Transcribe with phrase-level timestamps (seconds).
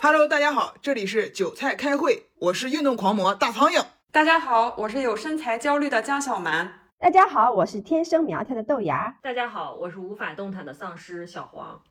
[0.00, 3.84] Hello，大家好，这里是韭菜开会，我是运动狂魔大苍蝇。
[4.12, 6.72] 大家好，我是有身材焦虑的江小蛮。
[7.00, 9.16] 大家好，我是天生苗条的豆芽。
[9.22, 11.82] 大家好，我是无法动弹的丧尸小黄。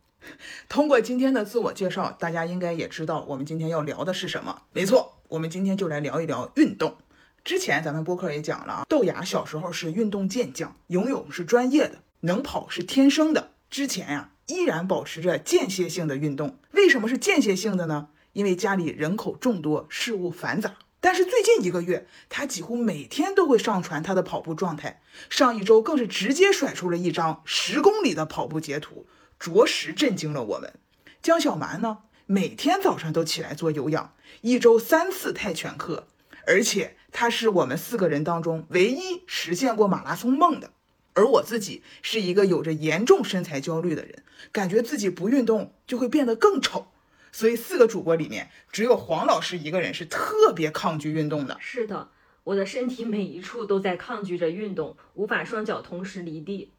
[0.69, 4.61] 通过今天的自我介绍，大家应该也知道我们今天要聊的是什么。
[4.71, 6.95] 没错，我们今天就来聊一聊运动。
[7.43, 13.52] 之前咱们播客也讲了啊，豆芽小时候是运动健将，游泳是专业的，能跑是天生的。
[13.69, 16.60] 之前呀、依然保持着间歇性的运动。
[16.71, 18.10] 为什么是间歇性的呢？
[18.33, 20.75] 因为家里人口众多，事务繁杂。
[21.00, 25.01] 但是最近一个月，他几乎每天都会上传他的跑步状态。
[25.29, 29.07] 上一周更是直接甩出了一张十公里的跑步截图，
[29.39, 30.74] 着实震惊了我们。
[31.21, 36.08] 江小蛮呢，每天早上都起来做有氧，一周三次泰拳课，
[36.45, 40.72] 而且他是我们四个人当中唯一实现过马拉松梦的。
[41.14, 46.88] 而我自己是一个有着严重身材焦虑的人，感觉自己不运动就会变得更丑，
[47.31, 51.58] 所以四个主播里面只有黄老师一个人是特别抗拒运动的。
[51.59, 52.09] 是的，
[52.44, 56.73] 我的身体每一处都在抗拒着运动，无法双脚同时离地。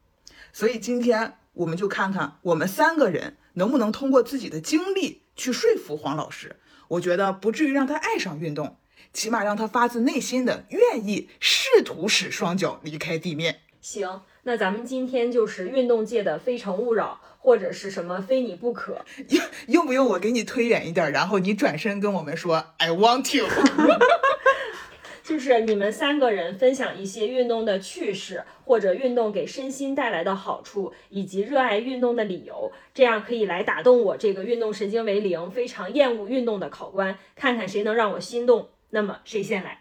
[0.53, 6.57] 所以今天我们就看看我们三个人能不能通过自己的经历去说服黄老师。
[6.89, 8.77] 我觉得不至于让他爱上运动，
[9.15, 13.61] 起码让他发自内心的愿意试图使双脚离开地面。
[13.81, 23.47] 行，那咱们今天就是运动界的《非诚勿扰》，或者是什么“非你不可 用用不用我给你推远一点，然后你转身跟我们说 I want you？”
[25.23, 38.71] 就是你们三个人分享一些运动的趣事，或者运动给身心带来的好处，以及热爱运动的理由，这样可以来打动我这个运动神经为零、非常厌恶运动的考官，看看谁能让我心动。
[38.91, 39.79] 那么谁先来？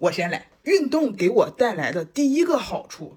[0.00, 0.48] 我先来。
[0.64, 3.16] 运动给我带来的第一个好处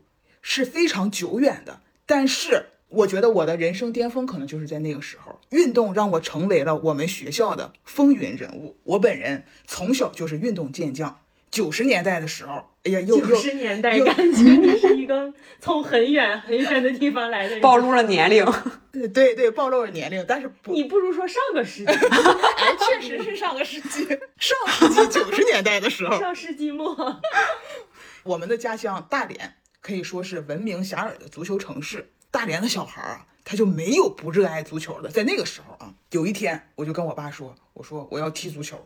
[0.50, 5.42] 是非常久远的，但是我觉得我的人生巅峰可能就是在那个时候。
[5.50, 8.78] 运动让我成为了我们学校的风云人物。
[8.84, 11.20] 我本人从小就是运动健将。
[11.52, 17.62] 九十年代的时候，哎呀，又九又十年代，感觉 你是一个从很远很远的地方来的人。
[17.62, 18.46] 暴露了年龄，
[18.94, 24.06] 呃对对暴露了年龄，但是不，你不如说上个世纪， 哎，确实是上个世纪，
[24.40, 27.22] 上世纪九十年代的时候，上世纪末。
[28.24, 32.12] 我们的家乡大连可以说是闻名遐迩的足球城市。
[32.30, 35.10] 大连的小孩儿啊，他就没有不热爱足球的。
[35.10, 38.86] 在那个时候啊，有一天我就跟我爸说：“我说我要踢足球。”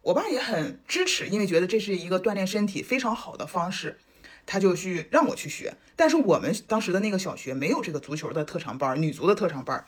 [0.00, 3.98] 我爸也很支持，因为觉得这是一个锻炼身体非常好的方式，
[4.46, 5.76] 他就去让我去学。
[5.94, 9.86] 但是我们当时的那个小学没有这个足球的特长班，女足的特长班。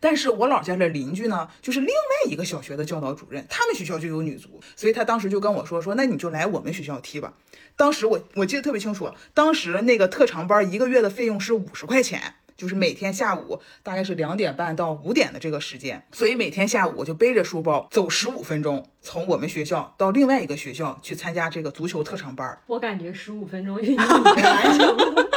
[0.00, 7.34] 但是我老家的邻居呢，就是另外一个小学的教导主任，他们学校就有女足，所以他当时就跟我说说，那你就来我们学校踢吧。
[7.76, 22.58] 当时我我记得特别清楚，当时那个特长班一个月的费用是五十块钱，就是每天下午大概是两点半到五点的这个时间，所以每天下午我就背着书包走十五分钟，从我们学校到另外一个学校去参加这个足球特长班。
[22.66, 25.29] 我感觉十五分钟运动已经完成了，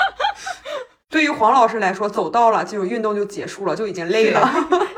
[1.13, 4.51] 对于黄老师来说，走到了就运动就结束了，就已经累了。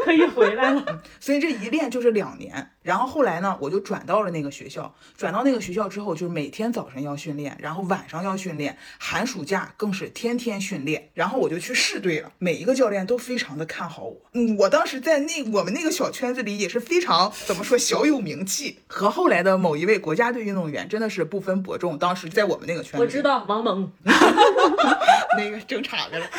[0.06, 0.82] 可以回来了。
[1.20, 4.96] 所以这一练就是两年，然后后来呢，我就转到了那个学校。
[5.18, 11.10] 转到那个学校之后，就是每天早晨要训练，然后晚上要训练，寒暑假更是天天训练。
[11.16, 14.16] 然后我就去试队了，每一个教练都非常的看好我。
[14.32, 21.98] 嗯，我当时在那我们那个小圈子里也是非常怎么说小有名气，和后来的某一位国家队运动员真的是不分伯仲。
[21.98, 23.92] 当时在我们那个圈子里，我知道王蒙，
[25.38, 26.30] 那个正岔开了。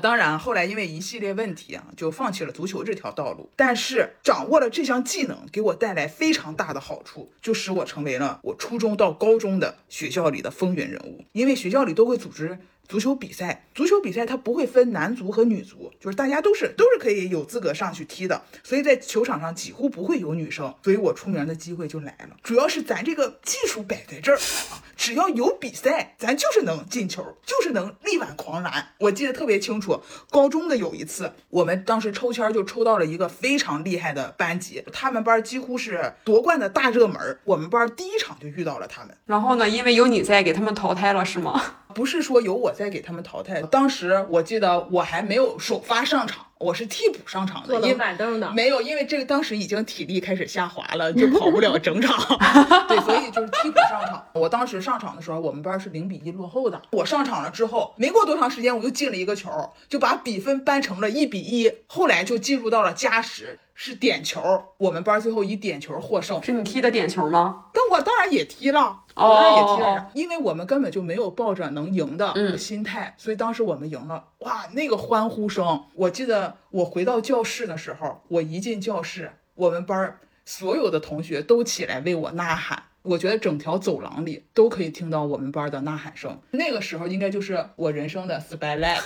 [0.00, 3.48] 当然，后来因为一系列问题啊，就放弃了足球这条道路。
[3.56, 11.24] 但是掌握了这项技能，给我带来非常大的好处，就使我成为了我初中到高中的学校里的风云人物。
[11.32, 12.58] 因为学校里都会组织。
[12.88, 22.36] 足球比赛，足球比赛它不会分男足和女足，就是大家都是都是可以有资格上去踢的，所以在球场上几乎不会有女生，所以我出名的机会就来了。
[22.42, 28.88] 主要是咱这个技术摆在这儿啊，只要有比赛，咱就是能进球，就是能力挽狂澜。
[28.98, 39.16] 我记得特别清楚，高中的有一次，我们当时抽签就抽到了一个非常厉害的班级，他们班几乎是夺冠的大热门，我们班第一场就遇到了他们。
[39.24, 41.62] 然后呢，因为有你在，给他们淘汰了，是吗？
[41.94, 48.50] 不是说有我在给他们淘汰，当时我记得我还没有首发上场，我是替补上场的，坐冷板凳的。
[48.52, 52.16] 没有，因为这个当时已经体力开始下滑了，就跑不了整场。
[52.88, 54.26] 对，所以就是替补上场。
[54.34, 56.82] 我当时上场的时候，我们班是零比一落后的。
[56.90, 59.50] 我上场了之后，没过多长时间，我就进了一个球，
[59.88, 61.72] 就把比分扳成了一比一。
[61.86, 64.42] 后来就进入到了加时，是点球，
[64.78, 66.42] 我们班最后以点球获胜。
[66.42, 67.66] 是你踢的点球吗？
[67.72, 75.84] 但我当然也踢了，哦我当然也踢哦了，因为我们根本就没有抱着能赢的嗯心态，所以当时我们赢了，哇，那个欢呼声！
[75.94, 82.82] 我记得我回到教室的时候，我一进教室，我们班儿所有的同学都起来为我呐喊。
[83.04, 88.98] 我觉得整条走廊里都可以听到我们班的呐喊声，那个时候应该就是我人生的 spotlight。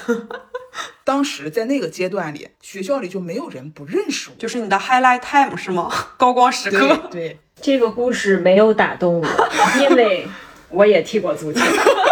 [1.02, 4.36] 当时在那个阶段里，学校里就没有人不认识我。
[4.38, 5.90] 就是你的 highlight time 是吗？
[6.16, 7.08] 高光时对刻。
[7.10, 9.26] 对，这个故事没有打动我，
[9.80, 10.28] 因为
[10.70, 11.60] 我也踢过足球。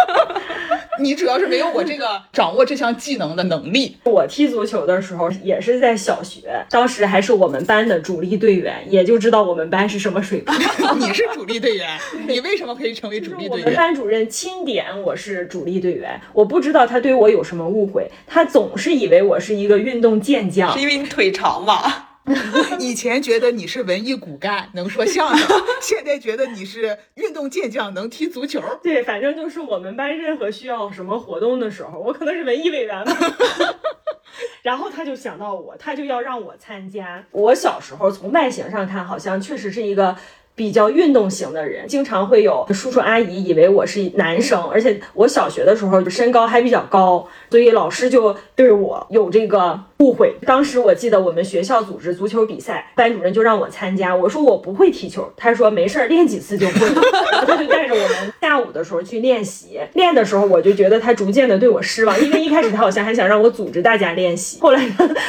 [0.99, 3.97] 你主要是没有我这个 掌握这项技能的能力。
[4.03, 10.55] 我踢足球的时候也是在小学，当时还是我们班的主力队员，也就知道我们班是什么水平。
[10.99, 11.97] 你是主力队员，
[12.27, 13.75] 你为什么可以成为主力队员我们？
[13.75, 20.79] 班主任钦点我是主力队员，我不知道他对我有什么误会，他总是以为我是一个运动健将是。
[20.79, 22.06] 因为你腿长吧？
[22.79, 25.47] 以前觉得你是文艺骨干，能说相声，
[25.81, 28.61] 现在觉得你是运动健将，能踢足球。
[28.83, 33.17] 对，反正就是我们班任何需要什么活动的时候，我可能是文艺委员吧。
[34.61, 37.23] 然后他就想到我，他就要让我参加。
[37.31, 40.15] 我小时候从外形上看，好像确实是一个
[40.57, 50.33] 比较运动型的人，经常会有叔叔阿姨以为我是男生，而且我小学的时候身高还比较高，所以老师就对我有这个误会。
[50.47, 57.01] 当时我记得我们学校组织足球比赛，班主任就让我参加，我说我不会踢球，他说没事儿，练几次就会了。
[57.33, 64.83] 然后他就带着我们下午的时候去练习，练的时候我就觉得他逐渐的对我失望，因为一开始他好像还想让我组织大家练习，后来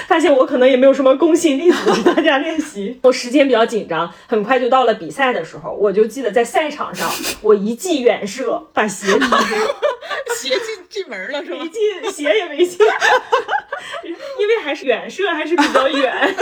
[0.06, 7.10] 发现我可能也没有什么公信力组织大家练习，我时间比较紧张，很快就到了比赛的时候，我就记得在赛场上
[7.42, 9.56] 我一记远射把鞋踢飞。
[10.38, 11.68] 鞋进进门了是吗没？
[11.68, 12.78] 进，鞋也没进，
[14.38, 16.36] 因为还是远射还是比较远。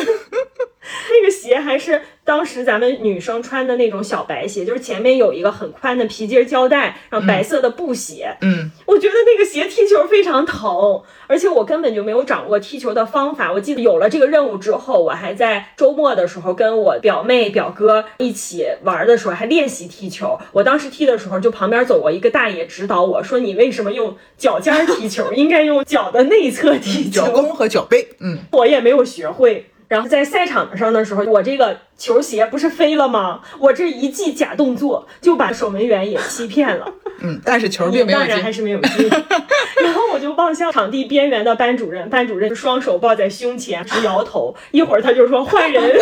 [1.11, 8.37] 那个鞋还是当时咱们女生穿的那种小白鞋，就是前面有一个很宽的皮筋胶带，然后白色的布鞋。
[8.41, 13.53] 嗯，我觉得那个鞋踢球非常疼，而且我根本就没有掌握踢球的方法。
[13.53, 20.39] 我记得有了这个任务之后，我还在周末的时候跟我表妹、表哥一起玩的时候还练习踢球。
[20.53, 25.31] 我当时踢的时候，就旁边走过一个大爷指导我说：“你为什么用脚尖儿踢球？
[25.35, 29.67] 应该用脚的内侧踢球。”脚弓和脚背，嗯，我也没有学会。
[29.89, 33.41] 然后在赛场上的时候，我这个球鞋不是飞了吗？
[33.61, 36.93] 我这一记假动作就把守门员也欺骗了。
[37.21, 38.51] 嗯，但是球并没有当然还。
[38.51, 39.09] 是没有进。
[39.85, 44.55] 然后我就望向场地边缘的班主任，班主任就双手抱在胸前直摇头。
[44.71, 46.01] 一会儿他就说换人，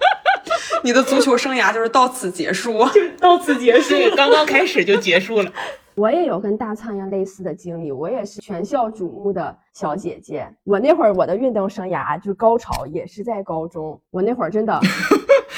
[0.82, 2.82] 你的足球生涯就是到此结束。
[2.94, 3.90] 就到此结束。
[3.90, 5.52] 对，刚刚开始就结束了。
[5.96, 10.46] 我也有跟大苍蝇类似的经历，我也是全校瞩目的小姐姐。
[10.62, 14.78] 我那会儿我的运动生涯就高潮也是在高中，我那会儿真的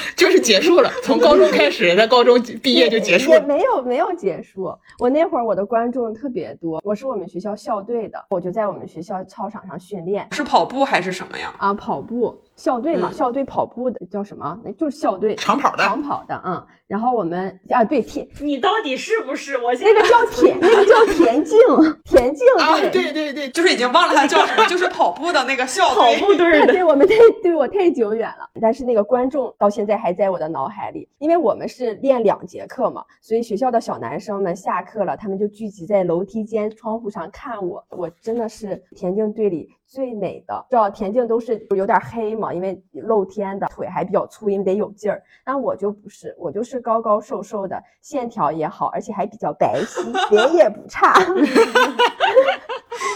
[0.15, 3.45] 就是结束了，从高中开始，在高中毕业就结束也了。
[3.47, 4.73] 没有没有结束。
[4.99, 11.53] 我那会儿我的观众特别多，我是我们学校校队的，我就在我们学校操场上训练是跑步还是什么呀？
[11.57, 14.59] 啊，跑步校队嘛，嗯校队跑步的叫什么？
[14.63, 16.65] 那就是校队长跑的长跑的，嗯。
[16.87, 19.55] 然后我们啊，对田你到底是不是？
[19.59, 21.55] 我现那个叫田，那个叫田径，
[22.03, 26.11] 田径啊，对对对，就是已经忘了它叫什么，就是跑步的那个校跑。
[26.19, 26.73] 步队的。
[26.73, 27.13] 对我们太
[27.43, 40.65] 对我太久远了，但是那个观众到现在在还在我的脑海里，因为我们是练两节课嘛，所以学校的小男生们下课了，他们就聚集在楼梯间窗户上看我，我真的是田径队里最美的。
[40.69, 45.21] 知道田径都是有点黑嘛，因为露天的，腿还比较粗，因为得有劲儿。
[45.43, 51.15] 但我就不是，我就是高高瘦瘦的，线条也好，而且还比较白皙，脸也不差。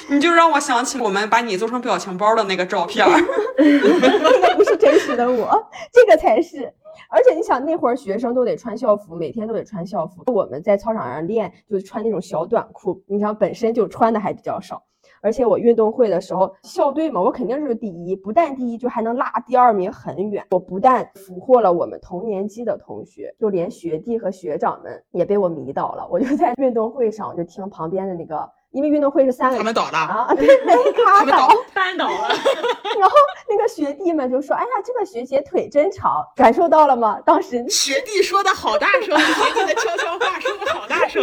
[0.09, 3.11] 你就让我想起我们把你做成表情包的那个照片儿。
[3.57, 6.73] 那个不是真实的我，这个才是。
[7.09, 10.23] 而且你想，那会儿学生都得穿校服，每天都得穿校服。
[10.31, 13.01] 我们在操场上练，就穿那种小短裤。
[13.07, 14.83] 你想，本身就穿的还比较少。
[15.23, 20.45] 而且我运动会的时候，校队嘛，我肯定是第一，不但第一，就还能拉第二名很远。
[20.51, 26.05] 我不但俘获了我们同年级的同学，就连学弟和学长们也被我迷倒了。
[26.11, 31.49] 我就在运动会上，我就听旁边的那个，因为运动会是三个他们倒了，啊， 对，没卡倒他们倒。
[31.73, 32.27] 绊倒了，
[32.99, 33.15] 然后
[33.49, 41.21] 那个学弟们就说：“哎呀，这个学姐腿真长，感受到了吗？”当时学弟说的好大声，学弟的悄悄话说的好大声。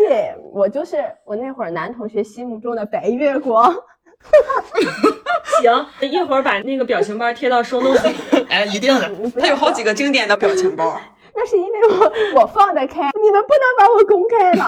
[0.00, 3.70] 对我就是我那会儿男同学心目中的白月光。
[5.62, 8.14] 行，一会儿把那个表情包贴到收 notes 里。
[8.48, 9.10] 哎，一定的。
[9.38, 10.98] 它有好几个经典的表情包。
[11.34, 14.64] 那是因为我我放得开，你们不能把我公开了。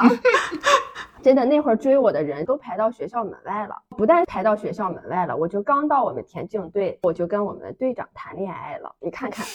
[1.23, 8.93] 真的那会儿追我的人都排到学校门外了，不但排到学校门外了，我就刚到我们田径队，我就跟我们的队长谈恋爱了。
[9.01, 9.47] 你看看，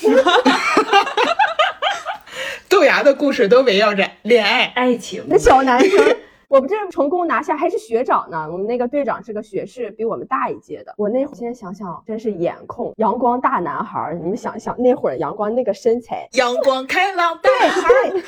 [2.78, 4.66] 豆芽的故事都围绕着恋爱。
[4.76, 6.16] 爱情那小男生，
[6.48, 8.48] 我们这成功拿下还是学长呢。
[8.52, 10.94] 我们那个队长是个学士，比我们大一届的。
[10.96, 14.14] 我那会儿现在想想，真是颜控，阳光大男孩儿。
[14.14, 18.24] 你们想一想，那会儿阳光那个身材，阳光开朗大对，太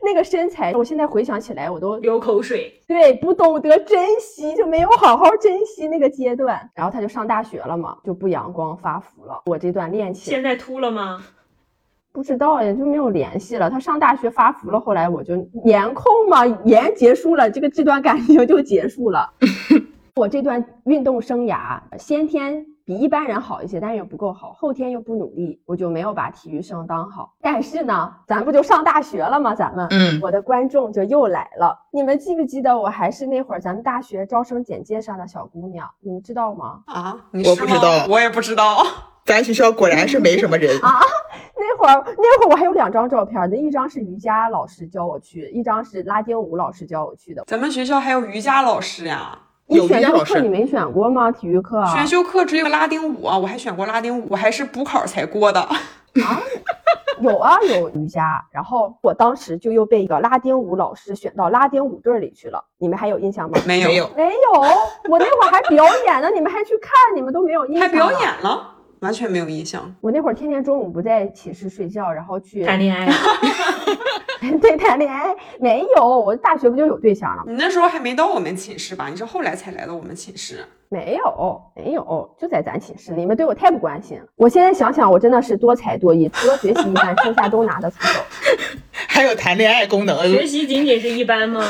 [0.00, 2.72] 那个身材，我现在回想起来，我都流口水。
[2.88, 6.70] 对不懂得珍惜，就没有好好珍惜那个阶段。
[6.74, 9.42] 然后他就上大学了嘛，就不阳光发福了。
[9.44, 11.22] 我这段恋情现在秃了吗？
[12.14, 13.68] 不知道呀就没有联系了。
[13.68, 19.28] 他上大学发福了，后来我就颜控嘛，颜结束了，这个这段感情 就结束了。
[20.14, 27.34] 我这段运动生涯，先天比一般人好一些，但是又不够好，后天又不努力，我就没有把体育生当好。
[27.42, 29.52] 但是呢，咱不就上大学了吗？
[29.52, 31.76] 咱们，嗯我的观众就又来了。
[31.90, 35.90] 你们记不记得我还是那会儿咱们大学招生简介上的小姑娘？
[35.98, 36.84] 你们知道吗？
[36.86, 38.84] 啊，你我不知道我也不知道。
[39.24, 40.76] 咱学校果然是没什么人。
[40.84, 41.00] 啊
[41.56, 47.44] 那会儿那会儿我还有两张照片呢，一张是瑜伽老师教我去，一张是拉丁舞老师教我去的。
[47.46, 51.30] 咱们学校还有瑜伽老师呀，你选修有瑜伽老师课你没选过吗？
[51.30, 51.94] 体育课啊？
[51.94, 55.60] 选修课只有拉丁舞啊，我还选过拉丁舞，我还是补考才过的。
[55.62, 56.42] 啊
[57.20, 58.44] 有啊，有瑜伽。
[58.50, 62.62] 然后我当时就又被一个拉丁舞老师选到拉丁舞队里去了。
[62.78, 63.58] 你们还有印象吗？
[63.64, 64.60] 没有，没有，没有，
[65.08, 67.82] 我那会儿还表演呢，你们还去看，你们都没有印象。
[67.82, 68.10] 还表？
[68.10, 68.73] 演了，
[69.04, 69.94] 完全没有印象。
[70.00, 73.06] 我那会儿天天中午不在寝室睡觉，然后去谈恋爱，
[74.62, 75.36] 对谈恋爱。
[75.60, 77.44] 没有，我大学不就有对象了吗？
[77.46, 79.08] 你那时候还没到我们寝室吧？
[79.10, 80.64] 你是后来才来到我们寝室。
[80.88, 83.12] 没有，没有，就在咱寝室。
[83.12, 84.24] 你们对我太不关心了。
[84.36, 88.20] 我现在想想，我真的是多才多艺，除了学习一般，剩下都拿得出手。
[89.06, 90.18] 还有谈恋爱功能。
[90.30, 91.62] 学习仅仅是一般吗？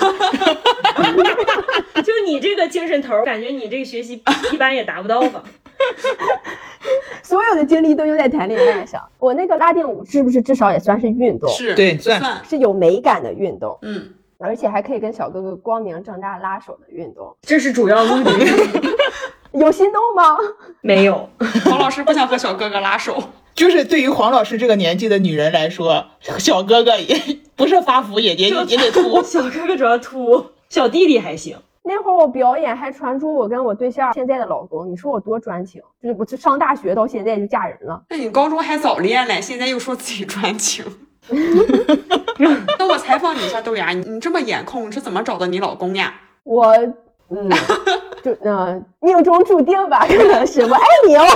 [1.97, 4.23] 就你这个精神头，感觉你这个学习
[4.53, 5.43] 一般也达不到吧？
[7.23, 9.03] 所有的精力都用在谈恋爱上。
[9.19, 11.49] 我那个拉丁舞是不是至少也算是运动？
[11.51, 17.35] 是，对算算，是有美感的运动，嗯，而且还可以跟小哥哥光明正大拉手的运动。
[17.43, 18.31] 这是主要目的。
[19.53, 20.37] 有心动吗？
[20.81, 21.29] 没有，
[21.65, 23.23] 黄老师不想和小哥哥拉手。
[23.55, 26.07] 就是对于黄老师这个年纪的女人来说，
[26.39, 27.17] 小哥哥也
[27.55, 29.23] 不是发福也也也得秃。
[29.23, 31.57] 小哥哥主要秃，小弟弟还行。
[31.87, 35.83] 那会儿我表演还传出我跟我对象现在的老公，你说我多专情？
[36.03, 38.03] 就是我上大学到现在就嫁人了。
[38.09, 40.83] 那你高中还早恋嘞，现在又说自己专情。
[42.79, 46.15] 那我采访你一下，豆芽，你你这么颜控，你是怎么找的你老公呀？
[46.43, 46.75] 我
[47.29, 47.51] 嗯，
[48.23, 51.27] 就嗯、呃命中注定吧，可能是我爱你哦。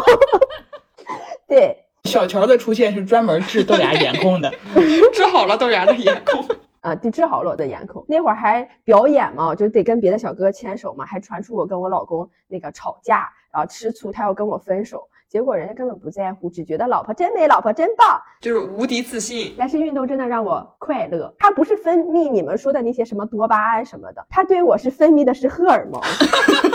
[1.46, 4.50] 对，小乔的出现是专门治豆芽颜控的。
[5.12, 6.44] 治好了豆芽的颜控。
[6.80, 8.04] 啊，就治好了我的颜控。
[8.08, 15.08] 那会儿还表演嘛，就得跟别的小哥哥牵手嘛，还传出我跟我老公那个吵架，然后吃醋，他要跟我分手。
[15.28, 18.18] 结果人家根本不在乎，只觉得老婆真美，老婆真棒。
[18.40, 19.54] 就是无敌自信。
[19.58, 26.00] 但是运动真的让我快乐，它不是分泌你们说的那些什么多巴胺什么的，它对我是分泌的是荷尔蒙。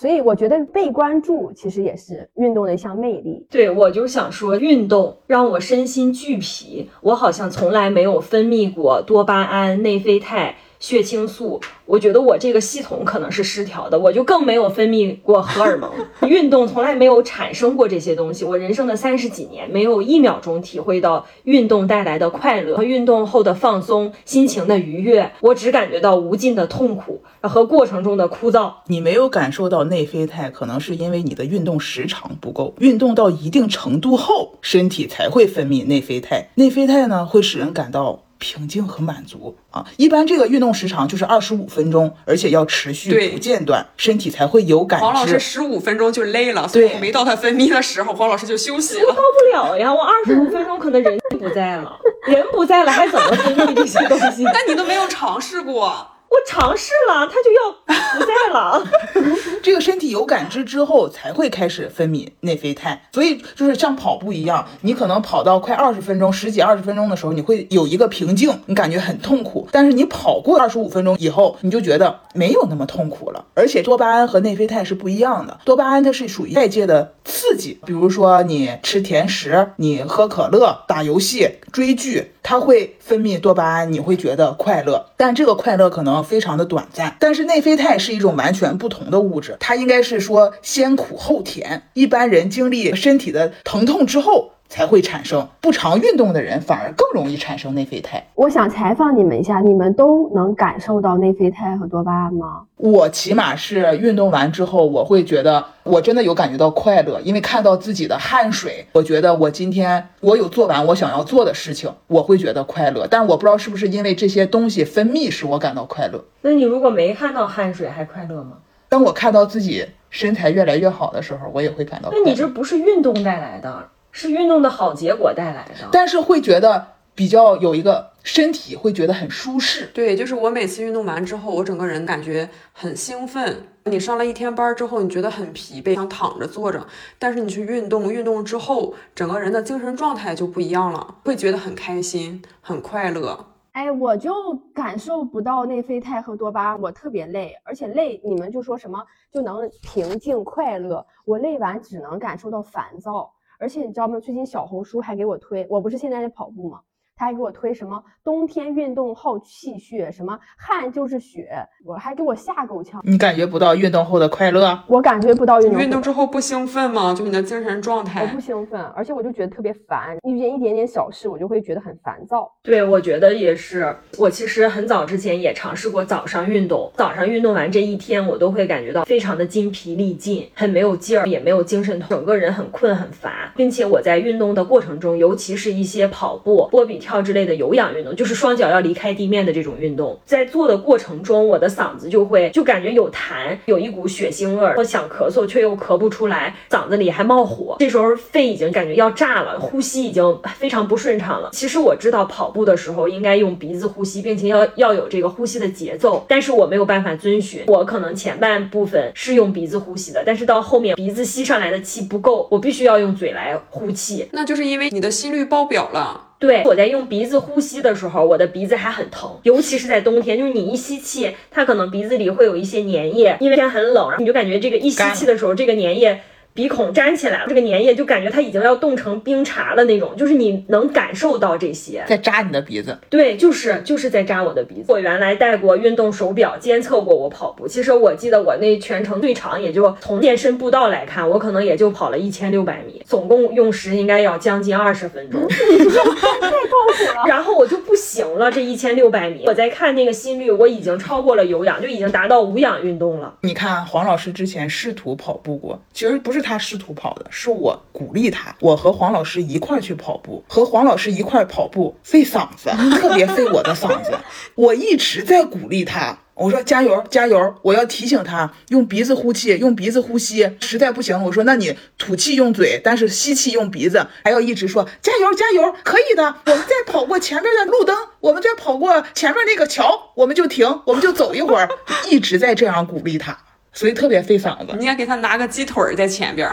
[0.00, 3.46] 所以我觉得被关注其实也是运动的一项魅力。
[3.50, 11.60] 对，我就想说，运动让我身心俱疲，我好像从来没有分泌过多巴胺、内啡肽、血清素。
[11.86, 15.90] 我觉得我这个系统可能是失调的，我就更没有分泌过荷尔蒙。
[16.28, 28.72] 运动从来没有产生过这些东西，我人生的三十几年没有一秒钟体会到运动带来的快乐和运动后的放松、心情的愉悦，我只感觉到无尽的痛苦和过程中的枯燥。
[28.86, 32.74] 你没有感受到内啡肽，可能是因为你的运动时长不够。
[32.78, 36.48] 运动到一定程度后，身体才会分泌内啡肽。
[36.54, 39.86] 内啡肽呢，会使人感到平静和满足啊。
[39.96, 45.38] 一般这个运动时长就是二十五分钟，而且要持续对不间断，身体才会有感黄老师知。
[45.38, 49.14] 十五分钟就累了，所以对没到他分泌的时候，黄老师就休息了。
[49.14, 54.42] 到不了呀，我二十五分钟可能人不在了， 人不在了还怎么分泌这些东西？
[54.52, 57.72] 那你都没有尝试过，我尝试了，它就要
[58.16, 58.82] 不在了。
[59.62, 63.02] 这个身体有感知之后，才会开始分泌内啡肽。
[63.12, 69.68] 所以就是像跑步一样，你可能跑到快二十分钟、十几二十分钟的时候，你会有一个瓶颈，你感觉很痛苦。
[69.72, 73.44] 但是你跑过二十五分钟以后，你就觉得没有那么痛苦了。
[73.54, 85.06] 而且多巴胺和内啡肽是不一样的，多巴胺它是属于外界的刺激，比如说你吃甜食、你喝可乐、打游戏、追剧，它会分泌多巴胺，你会觉得快乐。
[85.16, 87.16] 但这个快乐可能非常的短暂。
[87.18, 91.82] 但是内啡肽是一种完全不同的物质，它应该是说先苦后甜。
[91.94, 94.52] 一般人经历身体的疼痛之后。
[94.70, 98.24] 才会产生，不常运动的人反而更容易产生内啡肽。
[98.36, 102.62] 我想采访你们一下，你们都能感受到内啡肽和多巴胺吗？
[102.76, 113.08] 我起码是运动完之后，我会觉得我真的有感觉到快乐，因为看到自己的汗水，我觉得我今天我有做完我想要做的事情，我会觉得快乐。
[113.10, 116.24] 但我不知道是不是因为这些东西分泌使我感到快乐。
[116.42, 118.52] 那你如果没看到汗水，还快乐吗？
[118.88, 122.24] 当我看到自己身材越来越好的时候，我也会感到快乐。
[122.24, 125.88] 那你这不是运动带来的，是运动的好结果带来的。
[125.92, 129.90] 但是会觉得比较有一个身体会觉得很舒适。
[129.94, 133.66] 对，就是我每次运动完之后，我整个人感觉很兴奋。
[133.84, 136.86] 你上了一天班之后，你觉得很疲惫，想躺着坐着，
[137.18, 143.46] 但是你去运动，运动之后，整个人的精神状态就不一样了，会觉得很开心，很快乐。
[143.72, 144.32] 哎，我就
[144.74, 149.02] 感受不到内啡肽和多巴胺，我特别累，而且累，你们就说什么
[149.32, 154.18] 就能平静快乐，我累完只能感受到烦躁，而且你知道吗？
[154.18, 156.80] 最近小红书还给我推，我不是现在在跑步吗？
[157.20, 161.50] 他还给我推什么冬天运动耗气血，什么汗就是血，
[161.84, 162.98] 我还给我吓够呛。
[163.04, 164.82] 你感觉不到运动后的快乐？
[164.86, 165.78] 我感觉不到运动。
[165.78, 167.12] 运动之后不兴奋吗？
[167.12, 168.22] 就你的精神状态？
[168.22, 172.50] 我不兴奋，而且我就觉得特别烦，遇见一点点小事，我就会觉得很烦躁。
[172.62, 173.94] 对，我觉得也是。
[174.16, 187.09] 我其实很早之前也尝试过早上运动，早上运动完这一天，我都会感觉到非常的精疲力尽，很没有劲儿，也没有精神头，整个人很困很乏，并且我在运动的过程中，尤其是一些跑步、波比跳。
[187.10, 201.50] 跳之类的有氧运动，就是双脚要离开地面的这种运动，在做的过程中，我的嗓子就会就感觉有痰，有一股血腥味儿，我想咳嗽却又咳不出来，嗓子里还冒火，这时候肺已经感觉要炸了，呼吸已经非常不顺畅了。
[201.52, 207.64] 其实我知道跑步的时候应该用鼻子呼吸，并且要要有这个呼吸的节奏，但是我没有办法遵循。
[207.66, 214.28] 我可能前半部分是用鼻子呼吸的，但是到后面鼻子吸上来的气不够，我必须要用嘴来呼气。
[214.30, 216.28] 那就是因为你的心率爆表了。
[216.40, 226.20] 对，我在用鼻子呼吸的时候，我的鼻子还很疼，尤其是在冬天，就是你一吸气，它可能鼻子里会有一些粘液，因为天很冷，然后你就感觉这个一吸气的时候，这个粘液。
[226.52, 232.98] 鼻孔粘起来了，这个粘液就感觉它已经要冻成冰碴了那种，就是你能感受到这些在扎你的鼻子。
[233.08, 234.86] 对，就是就是在扎我的鼻子。
[234.88, 247.24] 我原来戴过运动手表监测过我跑步，其实我记得我那全程最长也就从健身步道来看，我可能也就跑了一千六百米，总共用时应该要将近二十分钟，太痛苦了。
[247.28, 253.32] 然后我就不行了，这一千六百米，我在看那个心率，我已经超过了有氧，就已经达到无氧运动了。
[253.42, 256.39] 你看黄老师之前试图跑步过，其实不是。
[256.40, 264.12] 他试图跑的是我鼓励他，我和黄老师一块去跑步，和黄老师一块跑步费嗓子， 特别费我的嗓子。
[264.54, 276.22] 我一直在鼓励他，我说加油加油，我要提醒他用鼻子呼气，用鼻子呼吸，实在不行，我说那你吐气用嘴，但是吸气用鼻子，还要一直说加油加油，可以的。
[276.46, 281.68] 我们再跑过前面的路灯，我们再跑过前面那个桥，我们就停，我们就走一会儿，
[282.10, 283.36] 一直在这样鼓励他。
[283.72, 286.48] 所以特别费嗓子，你应该给他拿个鸡腿在前边，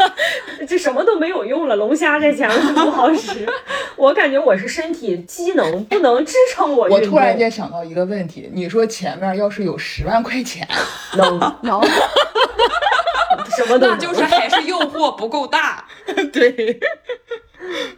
[0.66, 1.76] 这什么都没有用了。
[1.76, 3.46] 龙虾在前面不好使，
[3.96, 6.88] 我感觉我是身体机能不能支撑我。
[6.88, 10.66] 我突然间想到一个问题，你说前面要是有十万块钱，
[11.16, 11.80] 能 能，
[13.56, 15.84] 什么都那就是还是诱惑不够大。
[16.32, 16.80] 对，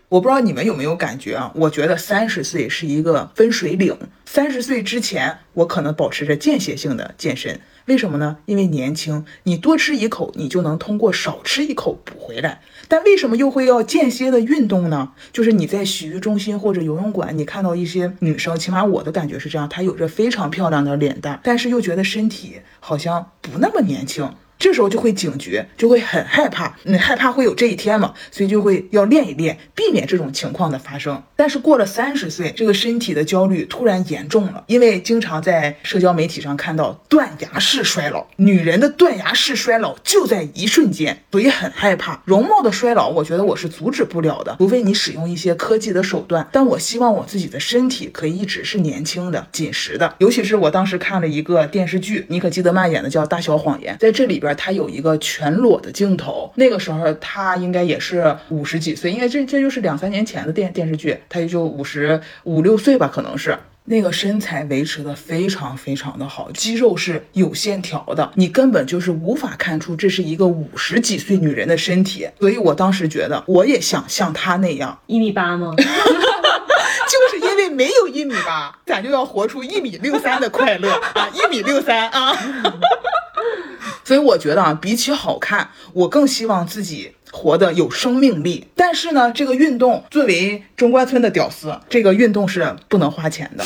[0.09, 1.53] 我不知道你们有没有感觉啊？
[1.55, 7.61] 我觉得三十岁是一个分水岭，三十岁之前我可能保持着间歇性的健身。
[7.87, 8.39] 为什么呢？
[8.47, 12.61] 因为年轻，你多吃一口，你就能通过少吃一口补回来。
[12.89, 15.13] 但为什么又会要间歇的运动呢？
[15.33, 24.33] 就是你在洗浴中心或者游泳馆，你看到一些女生，起码我的感觉是这样，她有着非常漂亮的脸蛋，但是又觉得身体好像不那么年轻。
[24.61, 31.23] 这时候就会警觉，就会很害怕，你害怕会有这一天嘛，所以就会要练一练，避免这种情况的发生。
[31.35, 43.09] 但是过了三十岁，这个身体的焦虑突然严重了，因为经常在社交媒体上看到断崖式衰老，女人的断崖式衰老就在一瞬间，所以很害怕容貌的衰老。
[43.09, 46.47] 我觉得我是阻止不了的，除非你使用一些科技的手段。
[46.53, 50.15] 但我希望我自己的身体可以一直是年轻的、紧实的。
[50.19, 54.50] 尤其是我当时看了一个电视剧，妮可基德曼演的叫《大小谎言》，在这里边。
[54.55, 63.57] 他有一个全裸的镜头，那个时候他应该也是五十几岁，因为这这就是两三年前的电电视剧，他也就五十五六岁吧，可能是。
[63.87, 75.75] 那个身材维持的非常非常的好，肌肉是有线条的，你根本就是无法看出这是一个五十几岁女人的身体，所以我当时觉得我也想像她那样，一米八吗？
[75.77, 82.37] 就是因为没有一米八， 咱就要活出一米六三的快乐 啊，一米六三啊。
[84.05, 88.67] 所以我觉得啊，比起好看，我更希望自己活得有生命力。
[88.75, 93.65] 但是呢，这个运动作为中关村的屌丝，这个运动是不能花钱的。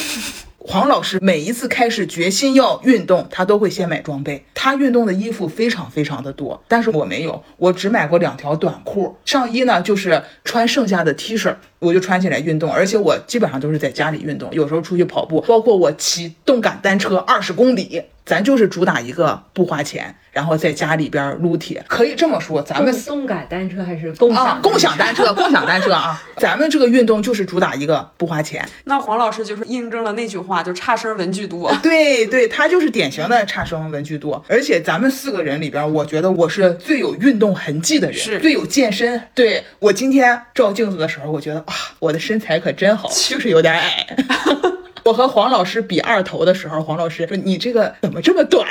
[0.66, 4.46] 黄老师每一次开始决心要运动，他都会先买装备。
[4.54, 12.70] 他运动的衣服非常非常的多，但是我没有，我只买过两条短裤，上衣呢就是穿剩下的 T 恤，我就穿起来运动。
[12.70, 21.84] 而且我基本上都是在家里运动，有时候出去跑步，包括我骑动感单车二十公里，咱就是主打一个不花钱，然后在家里边撸铁。
[21.88, 28.66] 可以这么说，咱们动动感单车还是共享啊，共享单车，共享单车啊，咱们这个运动就是主打一个不花钱。
[28.84, 31.72] 那黄老师就是印证了那句话，就差生文具多。
[31.82, 39.20] 对对，他就是典型的差生文具多，而且咱们四个人里边，我觉得我是最有运动痕迹的人，是最有健身。
[39.34, 44.06] 对我今天照镜子的时候，我觉得啊，我的身材可真好， 就是有点矮。
[45.04, 48.66] 我和黄老师比二头的时候，黄老师说：“你这个怎么这么短？”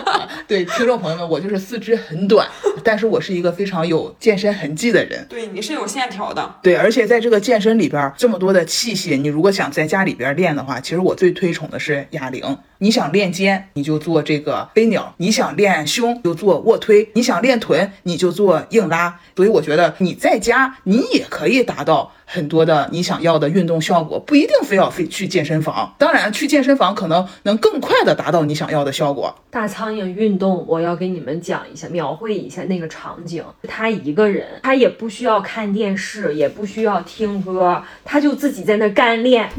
[0.46, 2.46] 对，听众朋友们，我就是四肢很短，
[2.84, 5.24] 但是我是一个非常有健身痕迹的人。
[5.30, 6.56] 对，你是有线条的。
[6.62, 12.58] 对，而且在这个健身里边，这么多的器械，你如果想在家里边练的话，其实我最推崇的是哑铃。
[12.78, 19.18] 你想练肩，你就做这个飞鸟；你想练胸，就做卧推；你想练臀，你就做硬拉。
[19.34, 25.94] 所以我觉得你在家，你也可以达到很多的你想要的运动效果，不一定非要非去健身房。
[25.98, 29.34] 当然，去健身房可能能更快的达到你想要的效果。
[29.50, 33.44] 大苍蝇运动，我要给你们讲一下，描绘一下那个场景。
[33.66, 39.48] 他一个人，他也不需要看电视，也不需要听歌，他就自己在那干练。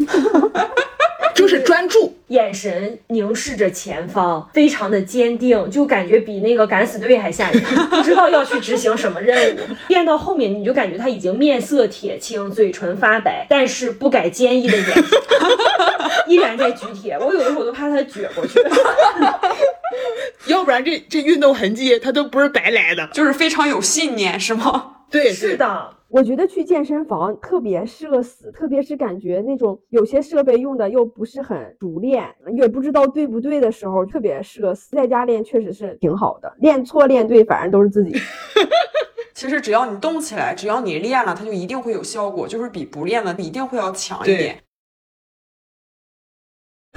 [1.37, 9.59] 就是专注，眼神凝视着前方，非常的坚定，就感觉比那个敢死队还吓人， 不知道要去执行什么任务。
[9.87, 15.03] 练到后面，你就感觉他已经面色铁青，嘴唇发白，但是不改坚毅的眼神，
[16.27, 17.15] 依然在举铁。
[17.19, 18.59] 我有的时候都怕他撅过去。
[20.47, 23.07] 要不然这这运动痕迹他都不是白来的。
[23.13, 24.93] 就是非常有信念，是吗？
[25.11, 34.95] 对，是的，我觉得去健身房特别社死，特别是感觉那种有些设备用的又不是很熟练，也不知道对不对的时候，特别社死。
[34.95, 38.15] 在家练确实是挺好的，练错练对，反正都是自己。
[39.35, 44.57] 其实只要你动起来，只要你练了，它就一定会有效果，就是比不练的一定会要强一点。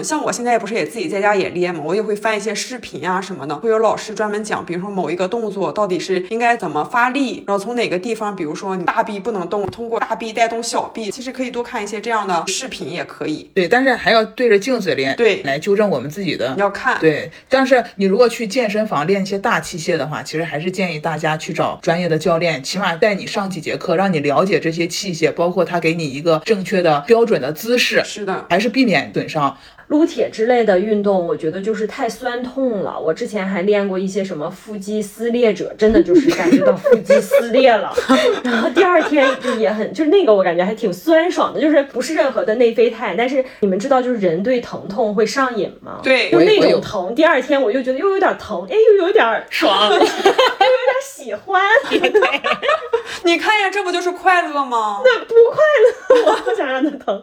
[0.02, 13.50] 像我现在不是也自己在家也练嘛，我也会翻一些视频啊什么的，会有老师专门讲，比如说某一个动作到底是应该怎么发力，然后从哪个地方，比如说你大臂不能动，通过大臂带动小臂，其实可以多看一些这样的视频也可以。
[13.54, 29.56] 对，但是还要对着镜子练，对来纠正我们自己的你要看，对，但是你如果去健身房练一些大器械的话，其实还是建议大家去找专业的教练，起码带你上几节课，让你了解这些器械，包括他给你一个正确的标准的姿势，是的，还是避免损伤。
[29.90, 32.96] 撸铁之类的运动，我觉得就是太酸痛了。
[32.96, 37.92] 我之前还练过一些什么腹肌撕裂者，真的就是感觉到腹肌撕裂了，
[38.44, 45.98] 然后第二天就也很，就是那个我感觉还挺酸爽的，就是不是任何的内啡肽，但是你们知道就是人对疼痛会上瘾吗？
[46.04, 50.08] 对就那种疼，第二天我就觉得又有点疼，哎，又有点爽又有点
[51.04, 51.60] 喜欢，
[53.24, 55.00] 你看呀，这不就是快乐吗？
[55.04, 55.58] 那不快
[56.22, 57.20] 乐，我不想让它疼。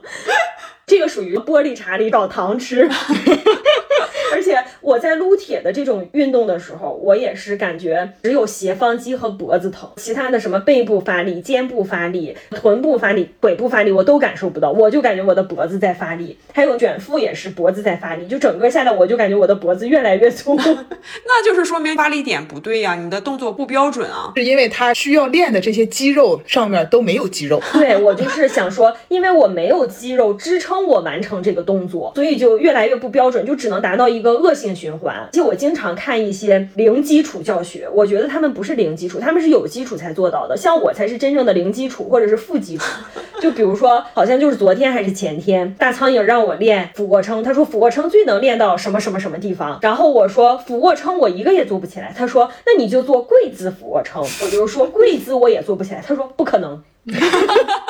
[0.87, 2.87] 这个属于玻璃碴里找糖吃，
[4.31, 20.55] 而且我在撸铁的这种运动的时候，我也是感觉只有斜方肌和脖子疼，其他的什么背部发力、肩部发力、臀部发力、腿部发力我都感受不到，我就感觉我的脖子在发力，还有卷腹也是脖子在发力，就整个下来我就感觉我的脖子越来越粗。
[21.25, 24.31] 那就是说明发力点不对呀，你的动作不标准啊。
[24.37, 35.15] 是因为他需要练的这些肌肉上面都没有肌肉， 对我就是想说，因为我没有肌肉支撑帮我完成这个动作，所以就越来越不标准，就只能达到一个恶性循环。
[35.15, 40.55] 而且我经常看一些零基础教学，我觉得他们不是零基础，他们是有基础才做到的。
[40.55, 42.85] 像我才是真正的零基础或者是负基础。
[43.41, 56.79] 就比如说，好像就是昨天还是前天，大苍蝇让我练俯卧撑，他说俯卧撑最能练到什么什么什么地方，然后我说俯卧撑我一个也做不起来，他说那你就做跪姿俯卧撑，我就说跪姿我也做不起来，他说不可能。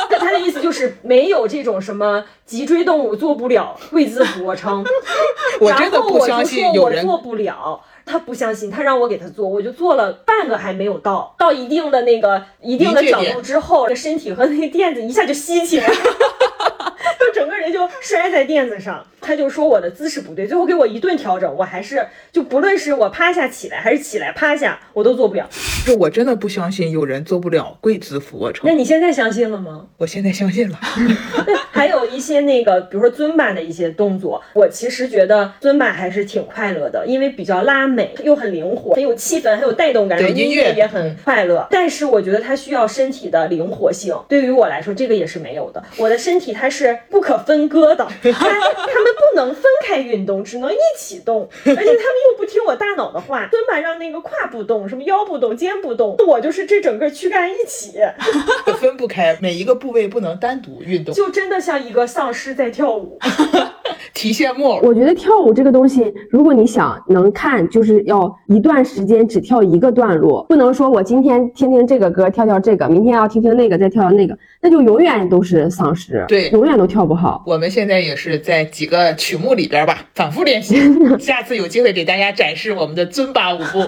[0.09, 4.85] 那 他的意思就是没有这种什么脊椎动物做不了跪姿俯卧撑，
[5.59, 7.81] 我真的不相信有人然后我就说我做不了。
[8.09, 15.93] 他不相信，他让我给他做，我就做了半个还没有到，到一定的那个一定的角度之后，身体和那个垫子一下就吸起来了，
[17.19, 25.47] 就 整个人人就摔在垫子上，他就说我的姿势不对，最后给我一顿调整，我还是就不论是我趴下起来还是起来趴下，我都做不了。
[25.85, 28.73] 就我真的不相信有人做不了跪姿俯卧撑那。
[28.73, 29.87] 你现在相信了吗？
[29.97, 30.79] 我现在相信了。
[31.71, 41.67] 还有一些那个，比如说尊巴的一些动作，我其实觉得尊巴还是挺快乐的，因为比较拉美，又很灵活，很有气氛，很有带动感，然后音乐也很快乐。
[41.69, 45.83] 但是我觉得它需要身体的灵活性，对于我来说，这个也是没有的。
[45.97, 53.47] 我的身体它是不可分割的，他他们不能分开运动，只能一起动，而且他们又不听我大脑的话。
[53.47, 57.93] 蹲吧让那个胯不动，什么腰不动，肩不动，我就是这整个躯干一起。
[58.79, 61.13] 分不开，每一个部位不能单独运动。
[61.13, 63.17] 就真的像一个丧尸在跳舞。
[64.17, 77.43] 提线木偶，我觉得跳舞这个东西，如果你想能看，就是要一段时间只跳一个段落，不能说我今天听听这个歌，跳跳这个，明天要听听那个，再跳跳那个，那就永远都是丧尸，对永远都跳不好。
[77.45, 80.77] 我们现在也是在几个曲目里边吧，反复练习。
[81.21, 83.83] 下次有机会给大家展示我们的尊巴舞步。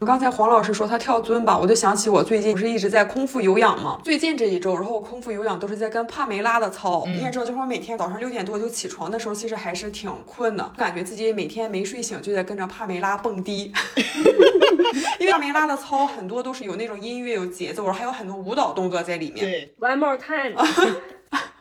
[0.00, 3.98] 刚才黄老师说他跳尊吧，我就想起我最近不是一直在空腹有氧吗？
[4.04, 7.04] 最近这一周，然后我空腹有氧都是在跟帕梅拉的操。
[7.06, 13.72] 你也知道，就是我每天早上六点多就起床的时候，其实还是挺困的，感觉自己每天没睡醒就在跟着帕梅拉蹦迪。
[15.18, 19.46] 因为帕梅拉的操很多都是有那种音乐、有节奏，还有很多舞蹈动作在里面。
[19.46, 20.54] 对 One more time，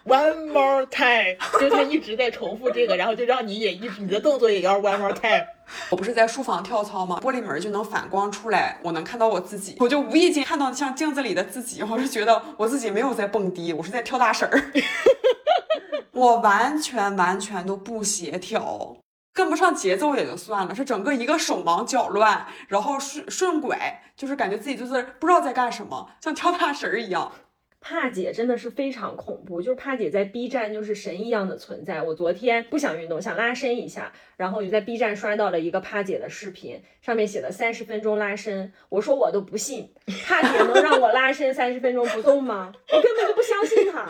[0.06, 5.46] ，One more time， 就他一直在重复这个，然后就让你也一直你的动作也要 One more time。
[5.89, 7.20] 我不是在书房跳操吗？
[7.24, 14.72] 玻璃门就能反光出来，我能看到我自己，我就无意间看到像镜子里的自己，我就觉得我自己没有在蹦迪，我是在跳大神儿。
[16.12, 18.98] 我完全完全都不协调，
[19.34, 27.32] 跟不上节奏也就算了，是整个一个手忙脚乱，然后顺顺拐，就是感觉自己就是不知道在干什么，像跳大神儿一样。
[27.86, 32.02] 帕姐真的是非常恐怖，就是帕姐在 B 站就是神一样的存在。
[32.02, 38.72] 我昨天不想运动，想拉伸一下，然后我就在 B 站刷到了一个帕姐的视频，上面写了三十分钟拉伸。
[38.88, 39.91] 我说我都不信，
[40.26, 42.74] 帕姐能让我拉伸三十分钟不动吗？
[42.89, 44.10] 我根本就不相信她。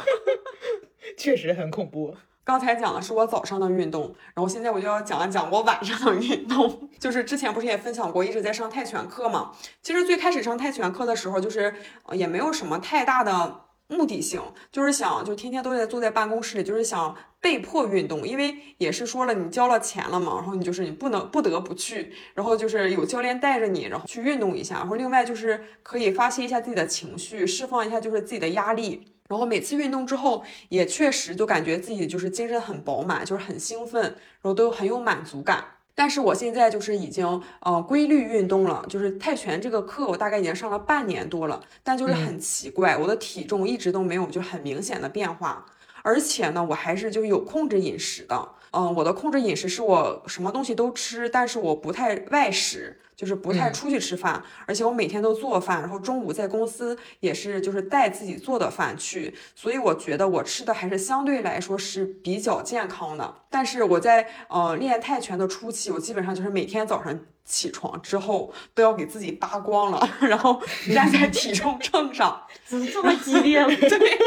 [1.18, 2.16] 确实很恐怖。
[2.46, 6.90] 刚才讲的是我早上的运动，然后现在我就要讲一讲我晚上的运动。
[7.00, 9.52] 就是之前不是也分享过，一直在上泰拳课嘛。
[9.82, 11.74] 其实最开始上泰拳课的时候，就是
[12.12, 29.13] 也没有什么太大的目的性，就是想就天天都在坐在办公室里，就是想被迫运动，因为也是说了你交了钱了嘛，然后你就是你不能不得不去，然后就是有教练带着你，然后去运动一下，然后另外就是可以发泄一下自己的情绪，释放一下就是自己的压力。
[29.28, 35.64] 然后每次运动之后，也确实就感觉自己就是精神很饱满，就是很兴奋，然后都很有满足感。
[35.96, 45.66] 但是我现在就是已经呃规律运动了，就是泰拳这个课我大概已经上了半年多了，但就是很奇怪，我的体重一直都没有就很明显的变化，
[46.02, 48.50] 而且呢，我还是就有控制饮食的。
[48.76, 63.36] 嗯，我的控制饮食是我什么东西都吃，但是我不太外食，就是不太嗯出去吃饭，而且我每天都做饭，然后中午在公司也是就是带自己做的饭去，所以我觉得我吃的还是相对来说是比较健康的。
[63.50, 70.60] 但是我在呃练泰拳的初期，我基本上就是每天早上起床之后都要给自己扒光了， 然后
[70.92, 73.68] 站在体重秤上，怎么这么激烈了？
[73.78, 74.18] 对，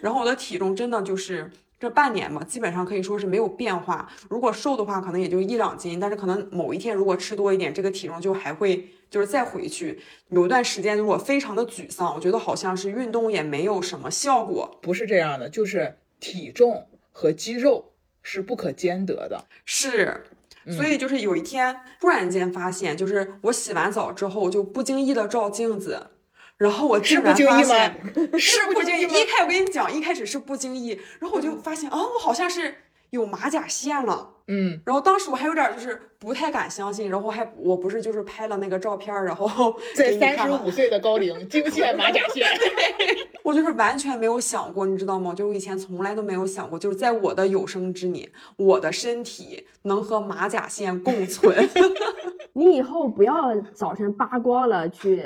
[0.00, 1.50] 然后我的体重真的就是
[1.82, 4.08] 这半年嘛，基本上可以说是没有变化。
[4.30, 9.98] 如果瘦的话，可能也就一两斤，但是可能某一天如果吃多一点，这个体重就还会就是再回去。
[10.28, 14.78] 有一段时间，如果非常的沮丧，我觉得好像是运动也没有什么效果。
[14.80, 17.86] 不是这样的，就是体重和肌肉
[18.22, 19.44] 是不可兼得的。
[19.64, 20.22] 是。
[20.64, 26.06] 嗯所以就是有一天突然间发现，就是我洗完澡之后就不经意的照镜子，
[26.58, 28.00] 然后我竟是不然发经意吗现
[28.38, 29.02] 是不经意。
[29.02, 32.74] 一开我跟你讲，一开始是不经意，然后我就发现啊，我好像是
[33.10, 34.30] 有马甲线了。
[34.48, 43.28] 嗯，然后当时我还有点儿就是不太敢相信，然后还我不是就是拍了那个照片儿，然后 在三十五岁的高龄 惊现马甲线对。
[43.44, 45.34] 我就是完全没有想过，你知道吗？
[45.34, 51.68] 就我以前从来都没有想过，就是在我的有生之年，我的身体能和马甲线共存。
[52.52, 55.24] 你以后不要早晨扒光了去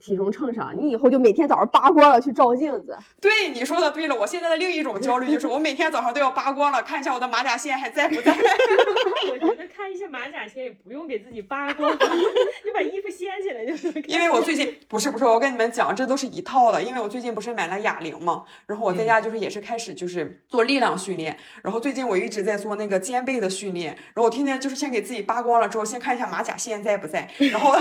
[0.00, 2.96] 体重秤上，你以后就每天早上扒光了去照镜子。
[3.20, 4.14] 对，你说的对了。
[4.14, 8.32] 我现在的另一种焦虑就是，我每天早上都要扒光了，看一下我的马甲线还在不在。
[9.30, 14.04] 我觉得看一些马甲线也不用给自己扒光， 你把衣服掀起来就是可以。
[14.08, 16.82] 因为我最近不是不是，我跟你们讲，这都是一套的。
[16.82, 27.72] 因为我最近不是买了哑铃嘛，然后我在家就是也是开始就是做力量训练，然后最近我一直在做那个肩背的训练，然后我天天就是先给自己扒光了之后，先看一下马甲线在不在，然后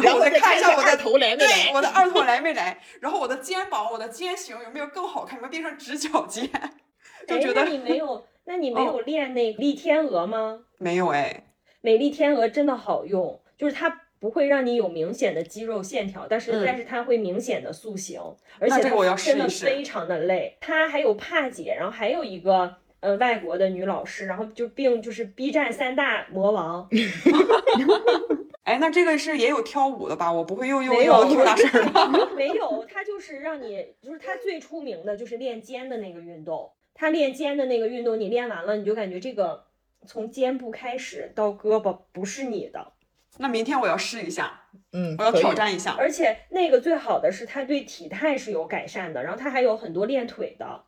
[0.00, 1.70] 然后我再看一下我的 头来没对来。
[1.74, 6.48] 我的二头来没来，然后我的肩膀、我的肩型有没有更好看，有没有变成直角肩？
[7.26, 10.60] 就觉得你没有， 那你没哦有练那个立天鹅吗？
[10.78, 11.44] 没有哎。
[11.80, 18.20] 美丽天鹅真的好用，就是它不会让你有明显的肌肉线条，但是、嗯但是它会明显的塑形，
[18.58, 20.56] 而且这个我要它真的非常的累。
[20.60, 22.74] 它还有帕姐，然后还有一个
[23.04, 26.88] 呃外国的女老师，然后就并就是 B 站三大魔王，
[28.64, 30.32] 哎，那这个是也有跳舞的吧？
[30.32, 32.30] 我不会又又没有又跳大绳儿吧？
[32.34, 36.72] 没有，他 就是让你，就是他最出名的就是练肩的那个运动。
[36.94, 39.64] 他练肩的那个运动，你练完了，你就感觉这个
[40.06, 42.92] 从肩部开始到胳膊不是你的，
[43.36, 44.62] 那明天我要试一下，
[44.92, 45.94] 嗯，我要挑战一下。
[45.98, 50.84] 而且那个最好的是他对体态是有改善的，然后他还有很多练腿的。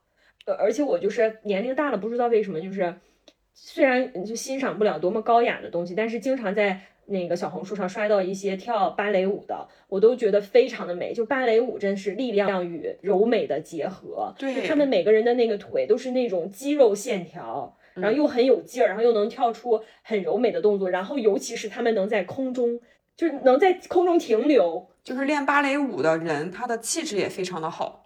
[0.46, 2.94] 呃，而且我就是年龄大了，不知道为什么，就是
[3.52, 11.12] 虽然就欣赏不了多么高雅的东西，但是经常在那个小红书上刷到一些跳芭蕾舞的，我都觉得非常的美。
[11.12, 17.76] 就芭蕾舞真是力量与柔美的结合，对就他们每个人的那个腿都是那种肌肉线条。
[17.94, 22.78] 然后又很有劲儿，然后又能跳出很柔美的动作，然后尤其是他们能在空中，
[23.16, 28.05] 就是能在空中停留，就是练芭蕾舞的人，他的气质也非常的好。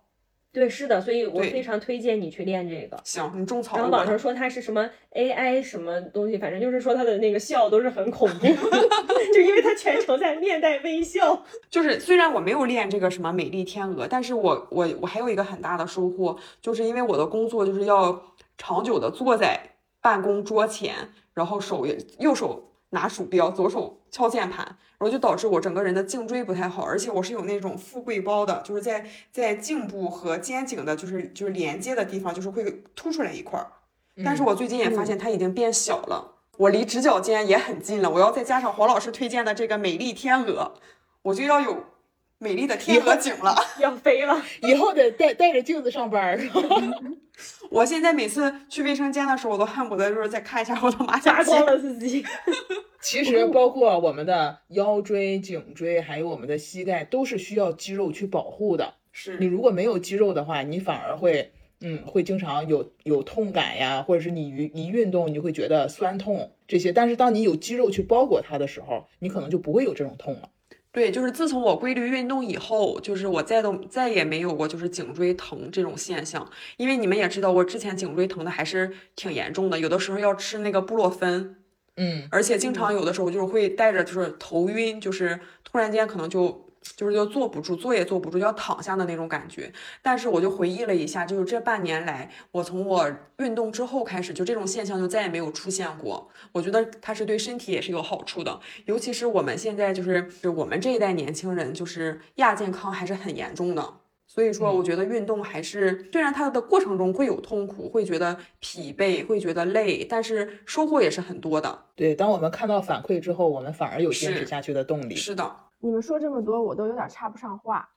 [0.53, 3.01] 对，是的，所以我非常推荐你去练这个。
[3.05, 3.85] 行，你种草然。
[3.85, 8.47] 后网上说它是什么 AI 什么东西，反正就是说它的那个笑都是很恐怖，
[9.33, 11.45] 就因为它全程在面带微笑。
[11.71, 18.21] 就是虽然我没有练这个什么美丽天鹅，但是我我我还有一个很大的收获，就是因为我的工作就是要
[18.59, 19.61] 长久的坐在
[20.01, 20.97] 办公桌前，
[21.33, 33.67] 然后手也右手拿鼠标，左手敲键盘，然后就导致我整个人的颈椎不太好，而且我是有那种富贵包的，就是在在颈部和肩颈的，就是就是连接的地方，就是会凸出来一块儿。
[34.25, 38.11] 但是我最近也发现它已经变小了，我离直角肩也很近了。
[38.11, 40.75] 我要再加上黄老师推荐的这个美丽天鹅，
[41.23, 41.85] 我就要有
[42.39, 43.57] 美丽的天鹅颈了。
[43.79, 46.39] 要飞了， 以后得带带着镜子上班？
[47.71, 51.65] 我现在每次去卫生间的时候，我都恨不得就是再看一下我的马甲线。
[51.65, 52.27] 了自己。
[53.01, 58.95] 其实包括我们的腰椎、颈椎，还有我们的膝盖，都是需要肌肉去保护的。
[59.13, 66.93] 是你，如果没有肌肉的话，你反而会，嗯，会经常有有痛感呀，或者是你一一运动你就会觉得酸痛这些。
[66.93, 70.51] 但是当你有肌肉去包裹它的时候，你可能就不会有这种痛了。
[70.93, 76.51] 对，就是自从我规律运动以后，就是我再都再也没有过就是颈椎疼这种现象。
[76.77, 81.57] 因为你们也知道，我之前颈椎疼的还是挺严重的，有的时候要吃那个布洛芬，
[81.97, 89.71] 嗯，而且经常有的时候就是会带着就是头晕，就是突然间可能就就是就坐不住，坐也坐不住，要躺下的那种感觉。
[90.01, 96.31] 但是我就回忆了一下，就是这半年来，我从我运动之后开始，就这种现象就再也没有出现过。
[96.53, 103.95] 我觉得它是对身体也是有好处的，尤其是我们现在就是就我们这一代年轻人，就是亚健康还是很严重的。
[104.33, 111.77] 所以说，我觉得运动还是虽然它的过程中会有痛苦，会觉得疲惫，会觉得累，但是收获也是很多的。
[111.97, 112.15] 对。
[112.15, 115.17] 当我们看到反馈之后，我们反而有坚持下去的动力。
[115.17, 117.89] 是的，你们说这么多，我都有点插不上话。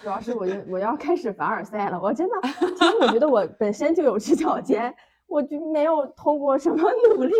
[0.00, 2.36] 主要是我就我要开始凡尔赛了，我真的，
[2.78, 4.94] 其实我觉得我本身就有直角肩，
[5.26, 7.34] 我就没有通过什么努力。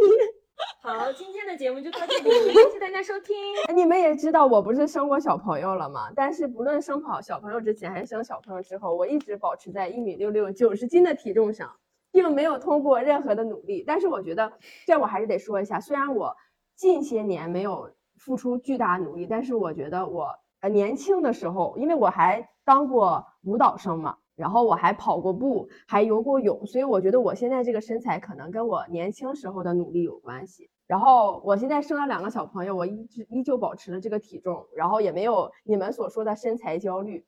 [0.83, 3.37] 好，今天的节目就到这里，谢谢大家收听。
[3.75, 6.11] 你们也知道，我不是生过小朋友了吗？
[6.15, 11.77] 但是不论生跑小朋友之前还是生小朋友之后，我一直保持在一米六六、九十斤的体重上，
[12.13, 13.85] 并没有通过任何的努力。
[13.87, 14.53] 但是我觉得，
[14.87, 16.37] 这我还是得说一下，虽然我
[16.75, 24.17] 近些年没有付出巨大努力，但是我觉得我呃年轻的时候，因为我还当过舞蹈生嘛。
[24.41, 30.71] 然后我还跑过步，还游过泳，所以我觉得我现在这个身材可能跟我年轻时候的努力有关系。
[30.87, 37.23] 然后我现在生了两个小朋友，我一直依旧保持了这个体重，然后也没有你们所说的身材焦虑，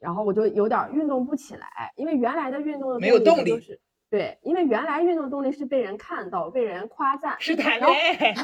[0.00, 8.34] 然后我就有点儿运动不起来，因为原来的运动的没有动力就是对，因为原来运动动力是被人看到、被人夸赞， 是谈恋爱，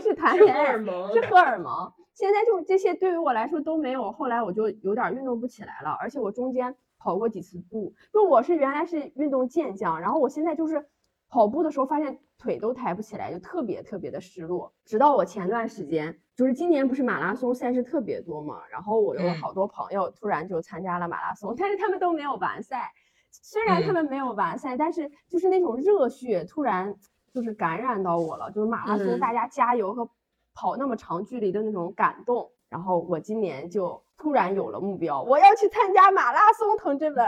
[0.00, 1.92] 是谈是荷恋爱尔蒙是荷尔蒙。
[2.14, 10.84] 现在就这些对于我来说都没有，后来我就有点儿运动不起来了，而且我中间跑过几次步，就我是原来是运动健将，然后我现在就是
[11.28, 14.72] 跑步的时候发现腿都抬不起来，就特别特别的失落。
[14.84, 22.92] 直到我前段时间，就是今年不是马拉松赛事特别多嘛，然后我有嗯好多朋友突然就参加了马拉松，但是他们都没有完赛。
[23.30, 26.96] 虽然他嗯们没有完赛，但是就是那种热血突然
[27.32, 30.08] 就是感染到我了，就是马拉松嗯大家加油和
[30.54, 32.50] 跑那么长距离的那种感动。
[32.68, 37.26] 然后我今年就突然有了目标，我要去参加马拉松，同志们！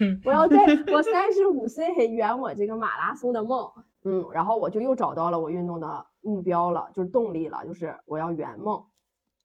[0.00, 0.56] 嗯， 我要在
[0.92, 3.70] 我三十五岁圆我这个马拉松的梦。
[4.04, 8.84] 嗯，然后我就又找到了我运动的目标了，就是动力了，就是我要圆梦。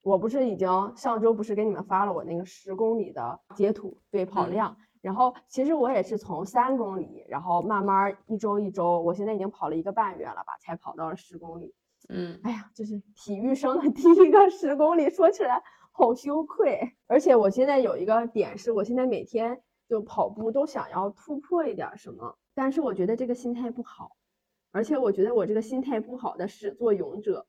[0.03, 11.73] 我不是已经上周不是给你们发了我那个十公里的截图，对跑嗯量，然后其实我也是从三公里，然后慢慢一周一周，我现在已经跑了一个半月了吧，才跑到了十公里。
[12.13, 16.77] 嗯，哎呀，就是体育生的 第一个十公里，说起来好羞愧。
[17.07, 24.17] 而且我现在有一个点是，我现在每天就跑步都想要突破一点什么，但是我觉得这个心态不好，
[24.73, 27.47] 而且我觉得我这个心态不好的始作俑者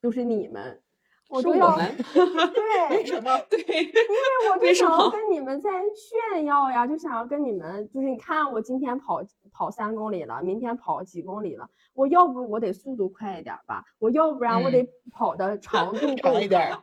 [0.00, 0.80] 就是你们，
[1.28, 1.96] 我是都要我们
[2.54, 3.38] 对，为什么？
[3.50, 9.22] 对，因为我就想要跟你们在炫耀呀，就想要跟你们，就是你看我今天跑
[9.52, 16.78] 跑三公里了，明天跑几公里了，我要不我得速度快一点儿吧，我要不然我得跑的 长度够长一点儿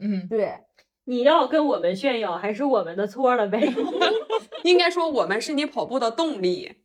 [0.00, 0.54] 嗯，对，
[1.04, 3.60] 你要跟我们炫耀，还是我们的错了呗？
[4.64, 6.76] 应该说我们是你跑步的动力。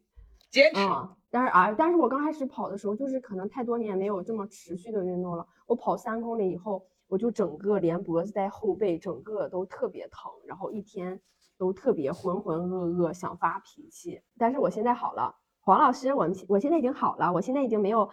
[0.51, 0.81] 坚持。
[0.81, 5.45] 嗯，但是啊，但是我刚开始跑的时候，就是可能太多年没有这么持续的运动了。
[5.67, 11.21] 我跑三公里以后，我就整个连脖子带后背，整个都特别疼，然后一天
[11.57, 14.21] 都特别浑浑噩噩，想发脾气。
[14.37, 18.09] 但是我现在好了，黄老师，我们我现在已经好了，我现在已经没有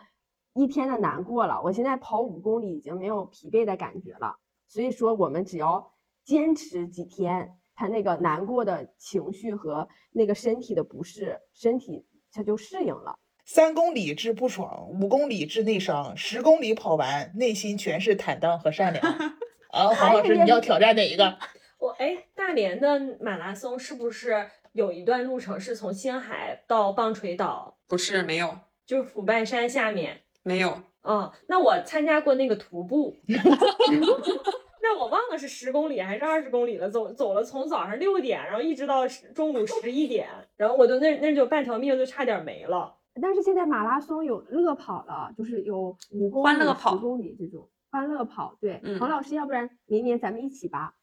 [0.53, 4.37] 一天的难过了，我现在跑五公里已经没有疲惫的感觉了。
[4.69, 5.93] 所以说，我们只要
[6.25, 13.19] 坚持几天，他那个难过的情绪和那个身体的不适，身体它就适应了。
[13.45, 19.05] 三公里治不爽，五公里治内伤，十公里跑完，内心全是坦荡和善良。
[19.71, 21.39] 啊，黄老师，你要挑战哪一个？
[21.79, 30.23] 我哎，大连的马拉松是不是有一段路程是从星海到棒槌岛，不是，没有，就是腐败山下面？
[30.43, 33.17] 没有，嗯，那我参加过那个徒步，
[34.89, 39.03] 那我忘了是十公里还是二十公里了，走走了从早上六点，然后一直到
[39.35, 42.95] 中午十一点，然后我就那那就半条命就差点没了。
[43.21, 48.57] 但是现在马拉松有乐跑了，就是有五公里、欢乐跑十公里这种欢乐跑。
[48.61, 50.95] 对，嗯黄老师，要不然明年咱们一起吧，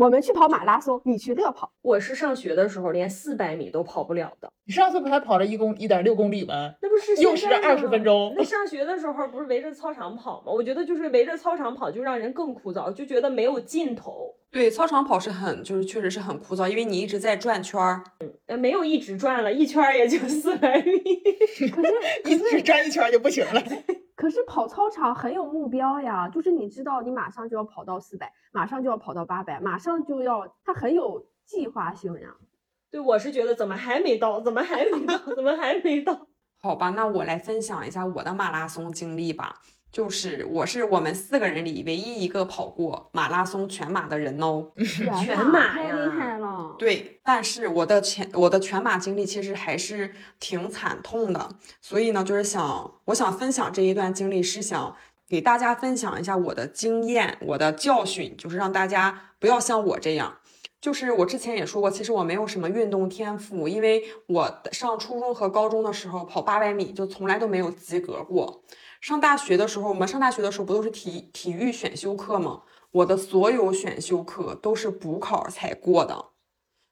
[0.00, 1.70] 我们去跑马拉松，你去乐跑。
[1.82, 6.72] 我是上学的时候连四百米都跑不了的，你上次不还跑了一公一点六公里吗？
[6.80, 10.50] 那不是又是现在20分钟那上学的时候不是围着操场跑吗？
[10.50, 14.34] 我觉得就是围着操场跑就让人更枯燥，就觉得没有尽头。
[14.50, 18.02] 对，操场跑是很，就是确实是很枯燥，因为你一直在转圈儿。
[18.46, 20.96] 呃，没有一直转了，一圈儿也就四百米。
[21.70, 21.82] 可
[22.32, 23.62] 是一直转一圈儿就不行了。
[24.20, 32.28] 可是跑操场很有目标呀，就是你知道你马上就要跑到四百，马上就要跑到八百，马上就要，它很有计划性呀。
[32.90, 34.38] 对，我是觉得怎么还没到？
[34.42, 35.16] 怎么还没到？
[35.34, 36.26] 怎么还没到？
[36.60, 39.62] 好吧，那我来分享一下我的马拉松经历吧。
[39.92, 44.70] 就是我是我们四个人里唯一一个跑过马拉松全马的人哦。
[45.24, 46.76] 全马太厉害了。
[46.78, 54.94] 对，但是我的全我的全马经历其实还是挺惨痛的，所以呢，就是想我想分享这一段经历，是想
[55.28, 60.36] 给大家分享一下我的经验、我的教训，就是让大家不要像我这样。
[60.80, 68.62] 就是我之前也说过，其实我没有什么运动天赋，因为我上初中和高中的时候跑八百米就从来都没有及格过。
[69.00, 72.62] 上大学的时候，我们上大学的时候不都是体体育选修课吗？
[72.92, 76.26] 我的所有选修课都是补考才过的。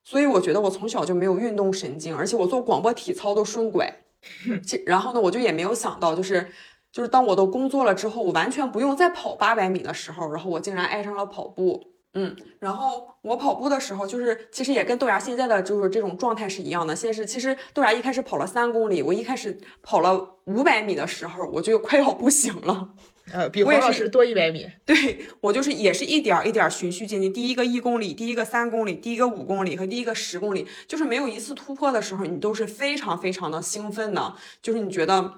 [0.05, 3.93] 所以我觉得我从小就没有运动神经，而且我做广播体操都顺拐。
[4.67, 6.51] 这然后呢，我就也没有想到，就是
[6.91, 11.98] 就是当我都工作了之后，我完全不用再跑八百米的时候，然后我竟然爱上了跑步。
[12.15, 16.97] 嗯，然后我跑步的时候，就是其实也跟豆芽现在的就是这种状态是一样的。
[16.97, 22.89] 先是其实豆芽一开始跑了三公里，我一开始跑了五百米的时候，我就快要不行了。
[23.31, 24.67] 呃，比我也是黄老师多一百米。
[24.87, 35.31] 对我就是也是一点儿一点儿循序渐进，第一个一公里，第一个三公里，第一个五公里和第一个十公里，就是没有一次突破的时候，你都是非常非常的兴奋的，就是你觉得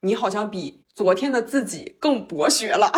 [0.00, 2.92] 你好像比昨天的自己更博学了，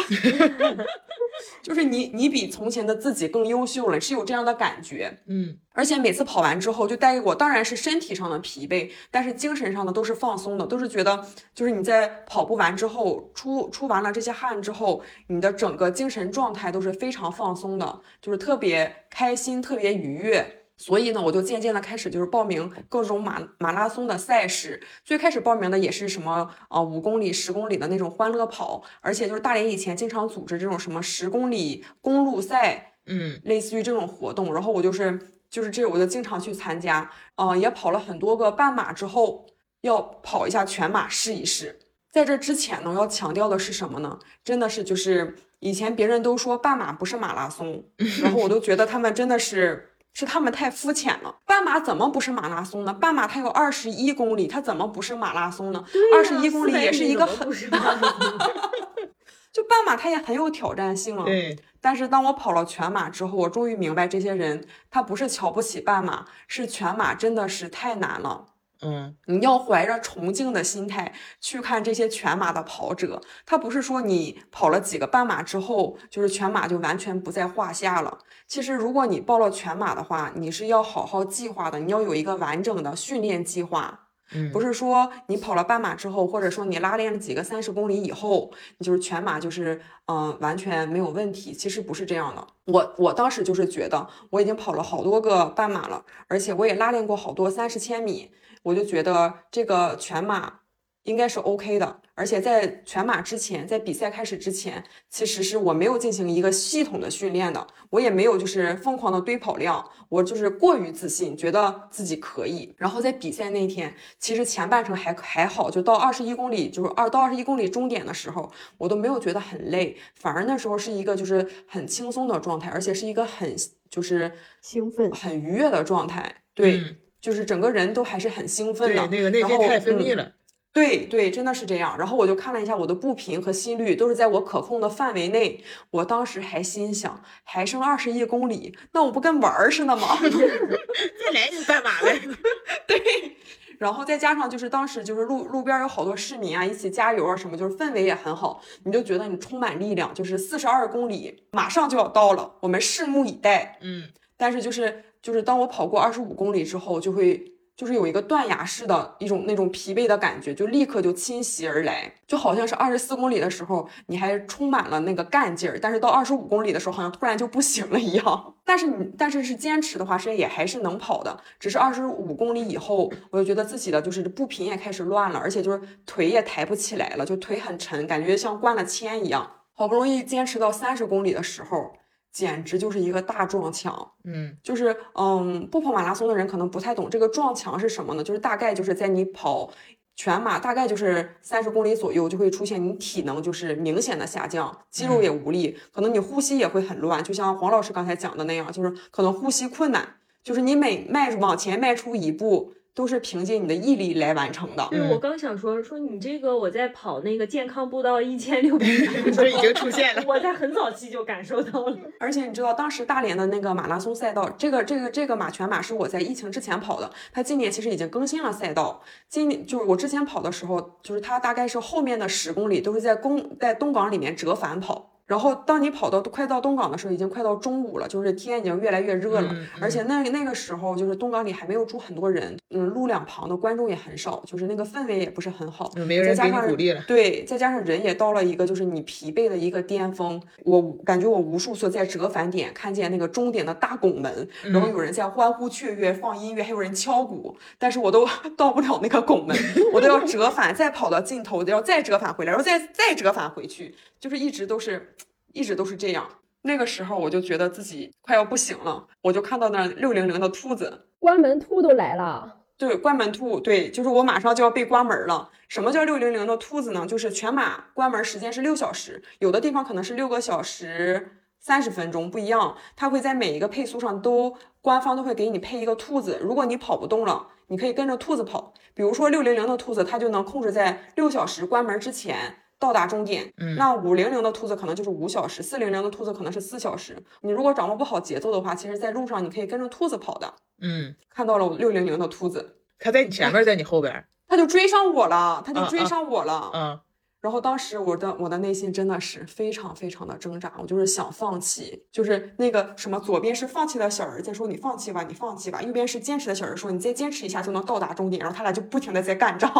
[1.62, 5.18] 就是你你比从前的自己更优秀了，是有这样的感觉。
[5.26, 20.59] 嗯，而且每次跑完之后，就带给我当然是身体上的疲惫，但是精神上的都是放松的，都是觉得就是你在跑步完之后，出出完了这些汗之后，你的整个精神状态都是非常放松的，就是特别开心，特别愉悦。
[20.80, 24.82] 所以呢，我就渐渐的开始就是报名各种马马拉松的赛事。
[25.04, 35.20] 最开始报名的也是什么啊五公里、十公里的那种欢乐跑，而且就是大连以前经常组织这种什么十公里公路赛，嗯，类似于这种活动，然后我就是
[35.50, 39.44] 就是这我就经常去参加，嗯、也跑了很多个半马之后，
[39.82, 41.78] 要跑一下全马试一试。
[42.10, 44.18] 在这之前呢，我要强调的是什么呢？
[44.42, 47.84] 真的是就是以前别人都说半马不是马拉松，
[48.22, 49.88] 然后我都觉得他们真的是。
[50.12, 52.92] 是他们太肤浅了，半马怎么不是马拉松呢？
[52.92, 55.84] 半马它有二十一公里，它怎么不是马拉松呢？
[56.14, 58.10] 二十一公里也是一个很不是马拉松
[59.52, 61.24] 就半马它也很有挑战性啊。
[61.24, 68.46] 对，但是当我跑了全马之后，我终于明白这些人他不是瞧不起半马，是全马真的是太难了。
[68.82, 78.18] 嗯你要怀着崇敬的心态去看这些全马的跑者，他不是说你跑了几个半马之后，就是全马就完全不在话下了。
[78.46, 84.06] 其实，如果你报了全马的话，你是要好好计划的，你要有一个完整的训练计划。
[84.32, 89.74] 嗯，不是说你跑了半马之后，或者说你拉练了几个三十公里以后，你就是全马就是
[90.06, 91.52] 嗯、呃完全没有问题。
[91.52, 92.46] 其实不是这样的。
[92.66, 98.30] 我我当时就是觉得我已经跑了好多个半马了，而且我也拉练过好多三十千米，
[98.62, 100.60] 我就觉得这个全马
[101.04, 102.00] 应该是 OK 的。
[102.14, 112.74] 而且在全马之前，在比赛开始之前，其实是我没有进行一个系统的训练的，我也没有就是疯狂的堆跑量，我就是过于自信，觉得自己可以。
[112.76, 123.56] 然后在比赛那天，其实前半程还还好，就到二十一公里，就是二到二十一公里终点的时候，我都没有觉得很累，反而那时候是一个就是很轻松的状态，而且是一个很
[123.88, 124.30] 就是
[124.60, 125.10] 兴奋。
[125.12, 126.42] 很愉悦的状态。
[126.52, 129.06] 对，嗯就是整个人都还是很兴奋对，的。
[129.08, 130.32] 那个内然后啡肽分泌嗯了。
[130.72, 131.98] 对对，真的是这样。
[131.98, 135.64] 然后我就看了一下我的步频和心率，都是在我可控的范围内。
[135.90, 140.16] 我当时还心想，还剩二十一公里，那我不跟玩儿似的吗？
[140.22, 142.20] 再来一半马呗。
[142.86, 143.36] 对。
[143.78, 150.14] 然后再加上就是当时就是路路边有好多市民啊，一起加油啊什么，就是氛围也很好，你就觉得你充满力量。
[150.14, 153.78] 就是四十二公里马上就要到了，我们拭目以待。
[153.80, 168.54] 嗯，但是就是就是当我跑过二十五公里之后，就会就是有一个断崖式的一种那种疲惫的感觉，就立刻就侵袭而来，就好像是二十四公里的时候你还充满了那个干劲儿，但是到二十五公里的时候好像突然就不行了一样。
[168.64, 179.50] 但是你但是是坚持的话，是也还是能跑的，只是二十五公里以后，我就觉得自己的就是步频也开始乱了，而且就是腿也抬不起来了，就腿很沉，感觉像灌了铅一样。
[179.72, 181.92] 好不容易坚持到三十公里的时候。
[182.32, 184.56] 简直就是一个大撞墙，嗯。
[184.62, 188.22] 就是嗯，不跑马拉松的人可能不太懂这个撞墙是什么呢？
[188.22, 189.70] 就是大概就是在你跑
[190.16, 204.86] 全马，大概就是三十公里左右，就会出现你体能就是明显的下降，肌肉也无力，可能你呼吸也会很乱，就像黄老师刚才讲的那样，就是可能呼吸困难，就是你每迈往前迈出一步，都是凭借你的毅力来完成的。
[204.90, 211.96] 对，我刚想说说你这个，我在跑那个健康步道一千六百米的时候，这已经出现了我在很早期就感受到了。
[212.18, 219.02] 而且你知道，当时大连的那个马拉松赛道，这个这个这个马全马是我在疫情之前跑的，它今年其实已经更新了赛道。
[219.28, 225.09] 今年就是我之前跑的时候，就是它大概是后面的十公里都是在公在东港里面折返跑。
[225.30, 237.00] 然后当你跑到快到东港的时候，已经快到中午了，就是天已经越来越热了，嗯而且那那个时候就是东港里还没有住很多人，嗯，路两旁的观众也很少，就是那个氛围也不是很好，嗯没有人给你再加上鼓励了。
[237.06, 248.26] 对，再加上人也到了一个就是你疲惫的一个巅峰，我感觉我无数次在折返点看见那个终点的大拱门，然后有人在欢呼雀跃、放音乐，还有人敲鼓，但是我都
[248.58, 249.56] 到不了那个拱门，
[249.92, 255.14] 我都要折返，再跑到尽头，要再折返回来，然后再再折返回去，就是一直都是，
[255.52, 256.28] 一直都是这样。
[256.62, 265.50] 那个时候我就觉得自己快要不行了，我就看到那六零零的兔子，关门兔都来了，对，关门兔，对，就是我马上就要被关门了。
[265.68, 267.06] 什么叫六零零的兔子呢？
[267.06, 272.76] 就是全马关门时间是六小时，有的地方可能是六个小时三十分钟，不一样。
[272.94, 276.38] 它会在每一个配速上都，官方都会给你配一个兔子。
[276.42, 278.74] 如果你跑不动了，你可以跟着兔子跑。
[278.92, 282.56] 比如说六零零的兔子，它就能控制在六小时关门之前。
[282.80, 287.22] 到达终点，嗯那五零零的兔子可能就是五小时，四零零的兔子可能是四小时。
[287.42, 290.52] 你如果掌握不好节奏的话，其实在路上你可以跟着兔子跑的。
[290.80, 294.24] 嗯，看到了六零零的兔子，它在你前面，在你后边。
[294.48, 296.70] 它就追上我了，它就追上我了。
[296.74, 297.00] 嗯
[297.40, 309.70] 然后当时我的我的内心真的是非常非常的挣扎，我就是想放弃，就是那个什么，左边是放弃的小人在说你放弃吧，你放弃吧，右边是坚持的小人说你再坚持一下就能到达终点，然后他俩就不停的在干仗。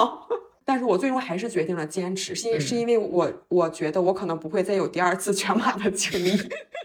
[0.70, 6.30] 但是我最终还是决定了坚持，是是因为我我觉得我可能不会再有第二次全马的经历。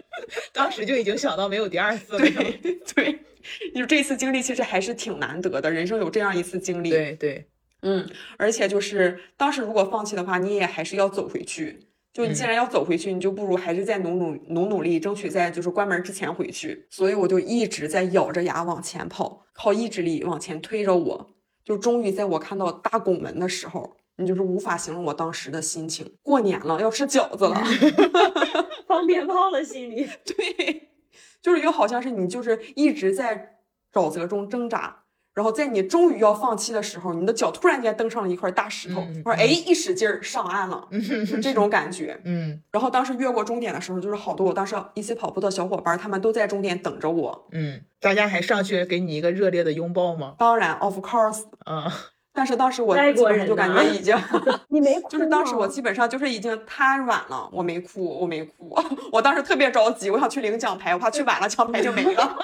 [0.52, 2.18] 当时就已经想到没有第二次了。
[2.18, 3.18] 对对，
[3.72, 6.90] 就这次经历其实还是挺难得的，人生有这样一次经历。
[6.90, 7.46] 对对，
[7.82, 8.04] 嗯，
[8.36, 11.78] 而且就是当时如果放弃的话，你也还是要走回去。
[12.12, 16.88] 就你既然要走回去，你就不如还是再努努努努力，争取在就是关门之前回去。
[16.90, 21.35] 所以我就一直在咬着牙往前跑，靠意志力往前推着我。
[21.66, 26.16] 就终于在我看到大拱门的时候，你就是无法形容我当时的心情。
[26.22, 27.60] 过年了，要吃饺子了。
[28.86, 30.08] 放鞭炮了，心里。
[30.24, 30.90] 对，
[31.42, 33.58] 就是又好像是你就是一直在
[33.92, 35.05] 沼泽中挣扎，
[35.36, 40.88] 然后在你终于要放弃的时候，你的脚突然间蹬上了一块大石头，嗯或者哎一使劲儿上岸了，
[41.30, 42.18] 就这种感觉。
[42.24, 47.46] 嗯然后当时越过终点的时候，就是好多我当时一起跑步的小伙伴，他们都在终点等着我。
[47.52, 50.34] 嗯，大家还上去给你一个热烈的拥抱吗？
[50.38, 51.92] 当然，of course，啊，
[52.36, 54.14] 但是当时我外国人基本上就感觉已经，
[54.68, 58.78] 你没哭就是当时我基本上就是已经瘫软了，我没哭，我没哭，
[59.10, 62.38] 我当时特别着急，我想去领奖牌，我怕去晚了奖牌就没了。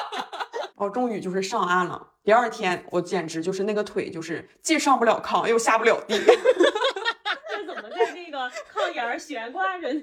[0.76, 6.18] 我终于就是上岸了，第二天我简直就是那个腿就是既上不了炕又下不了地。
[6.18, 10.00] 这怎么在这个炕沿儿悬挂着呢？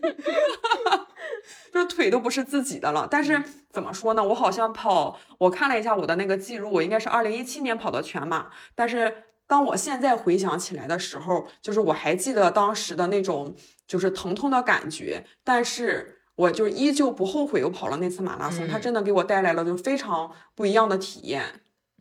[1.72, 3.08] 就是腿都不是自己的了。
[3.10, 3.42] 但是
[3.72, 4.24] 怎么说呢？
[4.24, 8.48] 我好像跑，我看了一下我的那个记录，我应该是二零一七年跑的全马。
[8.74, 13.56] 但是当我现在回想起来的时候，就是我还记得当时的那种
[13.88, 21.44] 就是疼痛的感觉，但是我就依旧不后悔我跑了那次马拉松，它嗯真的给我带来了就非常不一样的体验。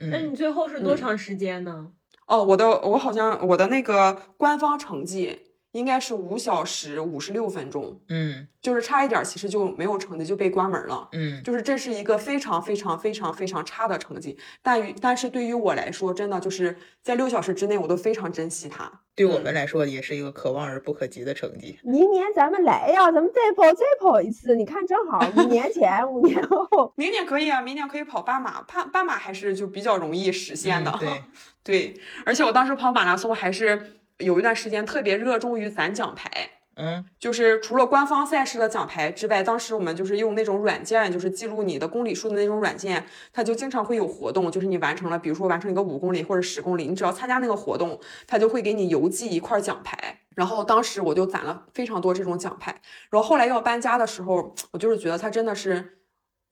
[0.01, 1.89] 嗯那你最后是多长时间呢？
[2.27, 5.44] 哦，我的我好像我的那个官方成绩
[5.75, 11.07] 应该是五小时五十六分钟，嗯就是差一点儿，其实就没有成绩就被关门了。
[11.13, 18.91] 嗯就是这是一个非常非常非常非常差的成绩，但于但是对于我来说，真的就是在六小时之内，我都非常珍惜它。
[19.17, 21.79] 对我们来说也是一个可望而不可及的成绩。
[21.85, 30.91] 明年咱们来呀，咱们再跑再跑一次，你看正好五年前五年后，明年可以啊，明年可以跑半马，半半马还是就比较容易实现的。
[30.93, 31.23] 嗯对，
[31.93, 36.31] 对，而且我当时跑马拉松还是有一段时间特别热衷于攒奖牌。
[36.77, 50.23] 嗯就是除了官方赛事的奖牌之外，当时我们就是用那种软件，就是记录你的公里数的那种软件，它就经常会有活动，就是你完成了，比如说完成一个五公里或者十公里，你只要参加那个活动，它就会给你邮寄一块奖牌。
[50.35, 55.99] 然后当时我就攒了非常多这种奖牌，然后后来要搬家的时候，我就是觉得它真的是。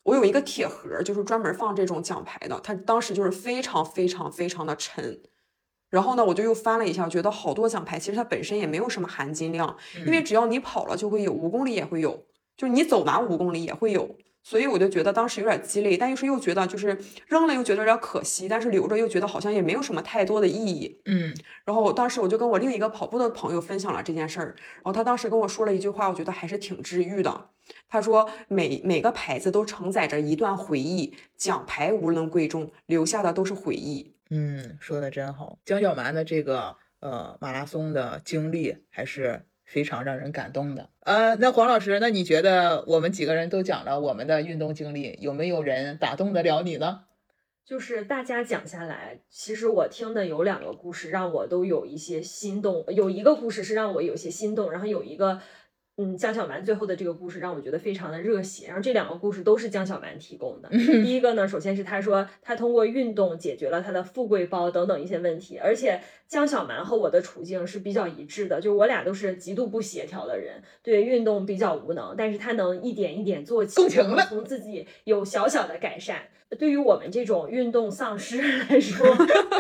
[0.05, 5.21] 我有一个铁盒，就是专门放这种奖牌的，它当时就是非常非常非常的沉，
[5.93, 9.77] 然后呢，我就又翻了一下，我觉得好多奖牌其实它本身也没有什么含金量，
[10.07, 12.25] 因为只要你跑了就会有，五公里也会有，
[12.57, 20.99] 就是你走完五公里也会有，所以我就觉得当时有点鸡肋，但又是又觉得就是扔了又觉得有点可惜，但是留着又觉得好像也没有什么太多的意义。
[21.05, 21.35] 嗯
[21.67, 27.49] 然后我当时我就跟我另一个跑步的朋友分享了这件事儿，然后他当时跟我说了一句话，我觉得还是挺治愈的。
[27.87, 34.15] 他说每每个牌子都承载着一段回忆，奖牌无论贵重，留下的都是回忆。
[34.35, 35.59] 嗯，说的真好。
[35.63, 40.89] 江小蛮的这个呃马拉松的经历还是非常让人感动的。
[41.01, 47.05] 呃，那黄老师，那你觉得我们几个人都讲了我们的运动经历，有没有人打动得了你呢？
[47.63, 55.43] 就是大家讲下来，其实我听的有两个故事让我都有一些心动，有一个故事是让我有些心动，然后有一个，
[56.03, 60.69] 嗯，江小蛮最后的这个故事让我觉得非常的热血，然后这两个故事都是江小蛮提供的。
[60.69, 76.23] 第一个呢，首先是他说他通过运动解决了他的富贵包等等一些问题，而且江小蛮和我的处境是比较一致的，就是我俩都是极度不协调的人，对运动比较无能，但是他能一点一点做起，共情了从自己有小小的改善。
[76.59, 79.07] 对于我们这种运动丧尸来说，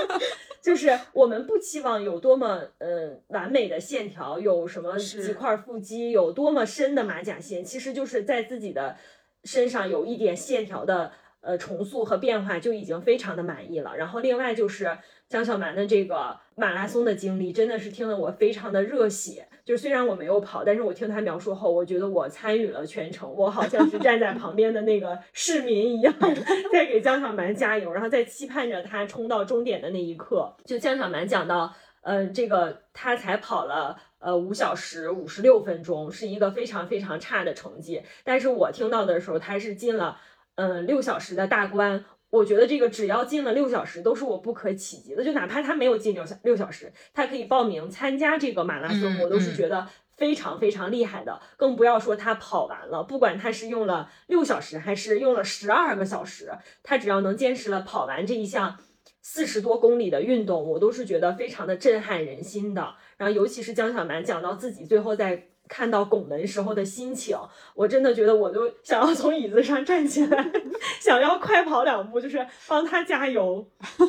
[0.63, 8.97] 就是我们不期望有多么呃完美的线条，有什么几块腹肌，有多么深的马甲线，其实就是在自己的
[9.45, 13.97] 身上有一点线条的呃重塑和变化就已经非常的满意了。
[13.97, 19.47] 然后另外就是江小蛮的这个马拉松的经历，真的是听得我非常的热血。
[19.65, 26.13] 就是虽然我没有跑，但是我听他描述后，我觉得我参与了全程，我好像是站在旁边的那个市民一样，
[26.73, 30.55] 在给江小蛮加油，然后在期盼着他冲到终点的那一刻。
[30.65, 31.73] 就江小蛮讲到，
[32.03, 33.97] 呃，这个他才跑了。
[34.25, 40.17] 呃，五小时五十六分钟是一个非常非常差的成绩，但是我听到的时候，他是进了，
[40.55, 42.05] 嗯、六小时的大关。
[42.33, 45.23] 我觉得这个只要进了六小时，都是我不可企及的。
[45.23, 51.39] 就哪怕他没有进六小六小时，他可以报名参加这个马拉松，嗯我都是嗯觉得非常非常厉害的。
[51.59, 56.51] 更不要说他跑完了，不管他是用了六小时还是用了十二个小时，
[56.83, 58.79] 他只要能坚持了跑完这一项
[59.21, 62.95] 四十多公里的运动，我都是觉得非常的震撼人心的。
[63.19, 67.37] 然后尤其是江小蛮讲到自己最后在看到拱门时候的心情，
[67.75, 70.53] 我真的觉得我都想要从椅子上站起来，
[71.01, 73.67] 想要快跑两步，就是帮他加油。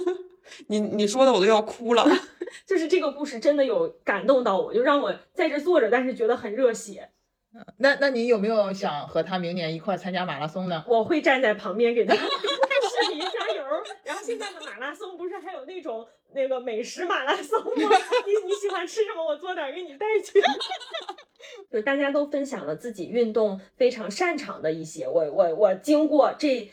[0.68, 2.06] 你你说的我都要哭了。
[2.68, 7.10] 就是这个故事真的有感动到我，就让我在这坐着，但是觉得很热血。
[7.78, 10.84] 那那你有没有想和他明年一块儿参加马拉松呢？
[10.88, 12.22] 我会站在旁边给他视
[13.12, 13.64] 频加油。
[14.04, 17.72] 然后现在的马拉松不是还有那种那个美食马拉松吗？
[18.26, 20.42] 你你喜欢吃什么，我做点儿给你带去。
[21.72, 26.72] 就大家都分享了自己运动非常擅长的一些，我我我经过这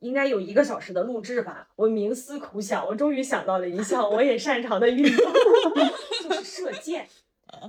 [0.00, 1.68] 应该有一个小时的录制吧。
[1.76, 5.32] 我冥思苦想，我终于想到了一项我也擅长的运动，
[6.28, 7.06] 就是射箭。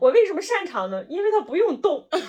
[0.02, 1.06] 我为什么擅长呢？
[1.10, 2.20] 因为它不用动，它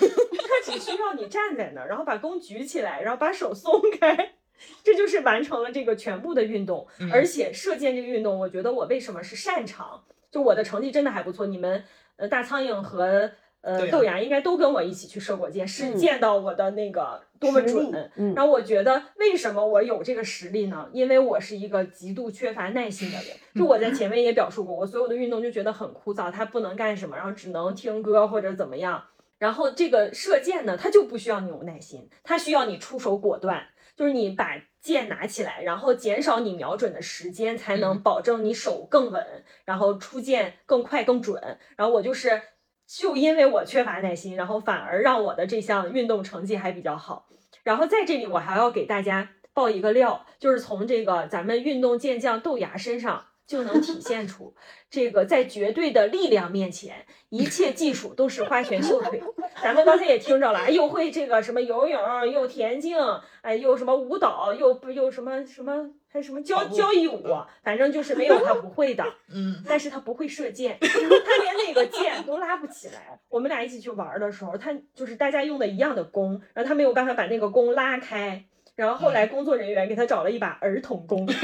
[0.63, 4.35] 只需要你站在那儿，然后把弓举起来，然后把手松开，
[4.83, 6.87] 这就是完成了这个全部的运动。
[7.11, 10.03] 而且射箭这个运动，我觉得我为什么是擅长？
[10.31, 11.45] 就我的成绩真的还不错。
[11.47, 11.83] 你们
[12.15, 13.31] 呃，大苍蝇和
[13.61, 18.11] 呃豆芽应该都跟我一起去射过箭，是见到我的那个多么准。
[18.15, 20.87] 嗯，然后我觉得为什么我有这个实力呢？
[20.93, 23.35] 因为我是一个极度缺乏耐心的人。
[23.55, 29.03] 就我在前面也表述过，我所有的运动就觉得很枯燥，它不能干什么，然后只能听歌或者怎么样。
[29.37, 33.65] 然后这个射箭呢，它就不需要你有耐心，它需要你出手果断，
[33.95, 41.59] 就是你把剑拿起来，然后减少你瞄准的时间，才能保证你手更稳，然后出剑更快更准。
[41.75, 42.41] 然后我就是
[42.87, 47.27] 就因为我缺乏耐心，然后反而让我的这项运动成绩还比较好。
[47.63, 53.27] 然后在这里我还要给大家爆一个料，就是从这个咱们运动健将豆芽身上。
[53.51, 54.53] 就能体现出
[54.89, 59.21] 这个在绝对的力量面前，一切技术都是花拳绣腿。
[59.61, 62.97] 咱们刚才也听着了，又会这个什么游泳，又田径，
[63.41, 67.25] 哎，又什么舞蹈，又不又什么什么，还什么交交谊舞，
[67.61, 69.03] 反正就是没有他不会的。
[69.33, 73.19] 嗯，但是他不会射箭，他连那个箭都拉不起来。
[73.27, 78.45] 我们俩一起去玩的时候，他就是大家用的一样的弓，然后他没有办法把那个弓拉开，
[78.75, 81.27] 然后后来工作人员给他找了一把儿童弓。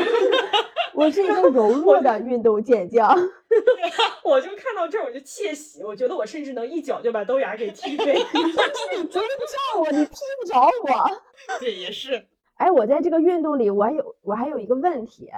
[0.97, 3.15] 我是一个柔 弱的运动健将，
[4.25, 8.15] 我就看到这儿我就窃喜，我觉得我甚至能一脚就把豆芽给踢飞。
[8.97, 11.59] 你追不上我，你踢不着我。
[11.59, 12.25] 对，也是。
[12.55, 15.29] 哎，我在这个运动里，我还有我还有一个问题，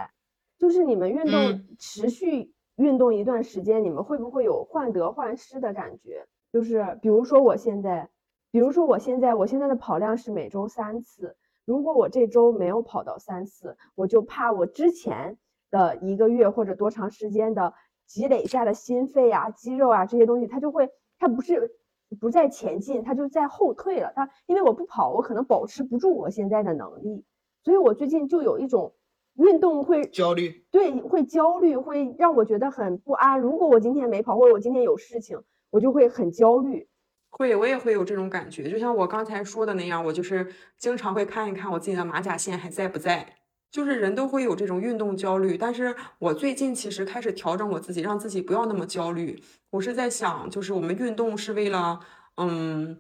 [0.58, 6.26] 就是你们运动持续运动一段时间，你们会不会有患得患失的感觉？
[6.54, 8.08] 就是比如说我现在，
[8.50, 11.36] 比如说我现在，我现在的跑量是每周三次，
[11.66, 15.38] 如果我这周没有跑到三次，我就怕我之前。
[15.72, 17.74] 的一个月或者多长时间的
[18.06, 20.90] 积累下的心肺啊、肌肉啊这些东西，它就会，
[21.20, 21.72] 它不是
[22.20, 24.12] 不再前进，它就在后退了。
[24.16, 27.24] 它因为我不跑，我可能保持不住我现在的能力，
[27.64, 28.96] 所以我最近就有一种
[29.36, 33.40] 运动会焦虑，对，会焦虑，会让我觉得很不安。
[33.40, 35.40] 如果我今天没跑，或者我今天有事情，
[35.70, 36.88] 我就会很焦虑。
[37.30, 43.39] 会，我也会有这种感觉，就像我刚才说的那样，我就是经常会看一看我自己的马甲线还在不在。
[43.72, 49.42] 就是人都会有这种运动焦虑，但是我最近其实开始调整我自己，让自己不要那么焦虑。
[49.70, 52.00] 我是在想，就是我们运动是为了，
[52.38, 53.00] 嗯，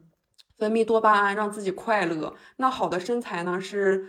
[0.60, 2.36] 分泌多巴胺，让自己快乐。
[2.58, 4.06] 那好的身材呢，是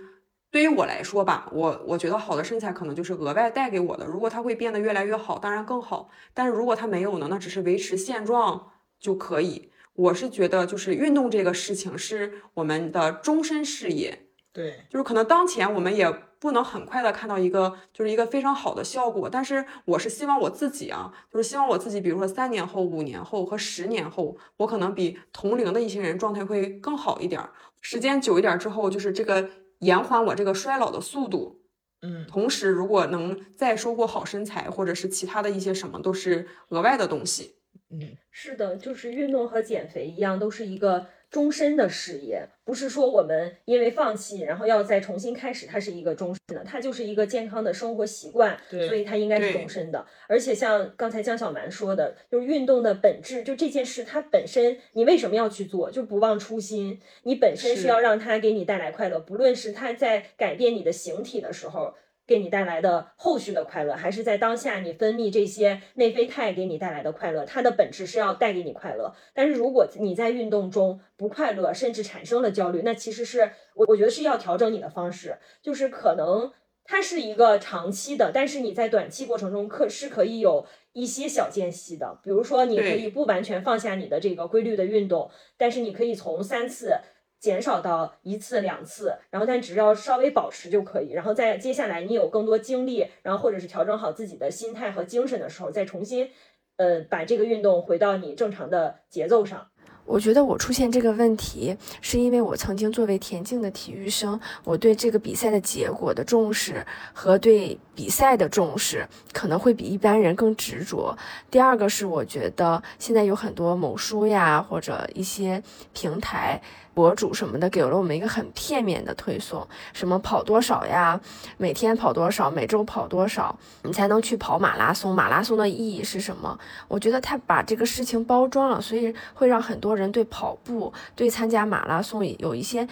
[0.51, 4.05] 对于我来说吧，我我觉得好的身材可能就是额外带给我的。
[4.05, 6.11] 如果它会变得越来越好，当然更好。
[6.35, 9.73] 但是如果它没有呢，那只是维持现状就可以。
[9.95, 14.27] 我是觉得，就是运动这个事情是我们的终身事业。
[14.53, 16.15] 对，就是可能当前我们也。
[16.41, 27.41] 不能很快的看到一个就是一个非常好的效果，但是我是希望我自己啊，就是希望我自己，比如说三年后、五年后和十年后，我可能比同龄的一些人状态会更好一点。
[27.83, 31.61] 时间久一点之后，就是这个延缓我这个衰老的速度。
[32.01, 37.57] 嗯，同时如果能再收获好身材，或者是其他的一些什么，都是额外的东西。
[37.91, 41.07] 嗯，是的，就是运动和减肥一样，都是一个。
[41.31, 50.05] 终身的事业，不是说我们因为放弃，然后要再重新开始，它是一个终身的，它就是一个健康的生活习惯，所以它应该是终身的。
[50.27, 55.91] 而且像刚才江小蛮说的，就是运动的本质，就这件事它本身，你为什么要去做？
[55.91, 61.95] 就不忘初心，你本身是要让它给你带来快乐，不论是它在改变你的形体的时候。
[62.31, 69.13] 给你带来的后续的快乐，还是在当下你分泌这些内啡肽给你带来的快乐，它的本质是要带给你快乐。
[69.35, 76.53] 但是如果你在运动中不快乐，甚至产生了焦虑，那其实是我我觉得是要调整你的方式，就是可能
[76.85, 86.95] 它是一个长期的，但是你在短期过程中可是可以有一些小间隙的，比如说你可以不完全放下你的这个规律的运动，但是你可以从三次。
[87.41, 96.29] 减少到一次两次，然后但只要稍微保持就可以，然后在接下来你有更多精力，然后或者是调整好自己的心态和精神的时候，再重新，
[96.77, 99.69] 呃，把这个运动回到你正常的节奏上。
[100.07, 111.17] 我觉得我出现这个问题，是因为我曾经作为田径的体育生，我对这个比赛的结果的重视和对比赛的重视，可能会比一般人更执着。
[111.49, 115.63] 第二个是，我觉得现在有很多某书呀，或者一些
[115.93, 116.61] 平台。
[116.93, 121.21] 博主什么的给了我们一个很片面的推送，什么跑多少呀，
[121.57, 125.15] 每天跑多少，每周跑多少，你才能去跑马拉松？
[125.15, 126.59] 马拉松的意义是什么？
[126.89, 132.87] 我觉得他把这个事情包装了，所以会让很多人对跑步、对参加马拉松有一些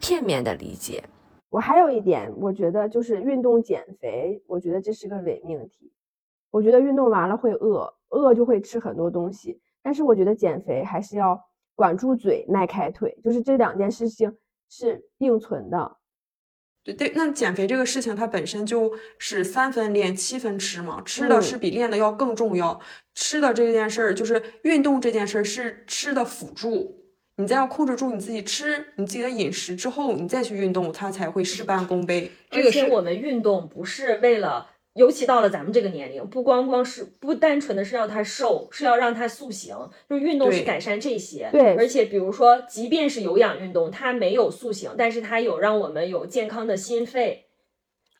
[0.00, 1.04] 片面的理解。
[1.50, 5.92] 我还有一点，我觉得就是运动减肥，我觉得这是个伪命题。
[6.50, 11.38] 我觉得运动完了会饿，饿就会吃很多东西，但是我觉得减肥还是要
[11.74, 14.36] 管住嘴，迈开腿，就是这两件事情
[14.68, 15.96] 是并存的。
[16.84, 21.00] 对对，那减肥这个事情，它本身就是三分练，七分吃嘛。
[21.04, 22.80] 吃的是比练的要更重要。
[23.14, 27.04] 吃的这件事儿，就是运动这件事儿是吃的辅助。
[27.36, 32.32] 你再要控制住你自己吃你自己的饮食之后，你再去运动，它才会事半功倍。
[32.50, 34.71] 而且我们运动不是为了。
[34.94, 39.74] 尤其到了咱们这个年龄，不光光是不单纯的是让他瘦，是要让他塑形，
[40.08, 41.48] 就是运动是改善这些。
[41.50, 47.46] 对，而且比如说，即便是有氧运动，它没有塑形，但是它有让我们有健康的心肺。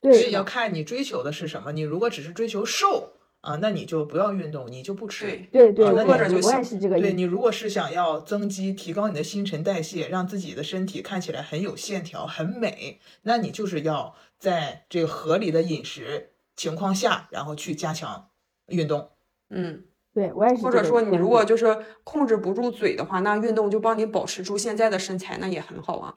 [0.00, 1.72] 对，所以要看你追求的是什么。
[1.72, 3.12] 你如果只是追求瘦
[3.42, 5.26] 啊，那你就不要运动，你就不吃。
[5.52, 6.98] 对对，或者我也是这个。
[6.98, 16.30] 对你如果是想要增肌、提高你的新陈代谢，让自己的身体看起来很有线条、很美，那你就是要在这个合理的饮食。
[16.62, 18.28] 情况下，然后去加强
[18.68, 19.08] 运动。
[19.50, 19.82] 嗯，
[20.14, 20.62] 对我也是。
[20.62, 26.14] 或者说，你如果就是控制不住嘴的话，那运动就帮你保持住现在的身材，那也很好啊。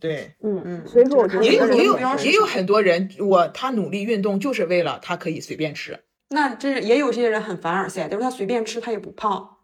[0.00, 0.86] 对，嗯嗯。
[0.86, 6.04] 所以说，我觉得也有也有也有很多人，我他努力运动就是为了他可以随便吃。
[6.28, 9.56] 那这也有些人很凡尔赛，就是他随便吃他也不胖，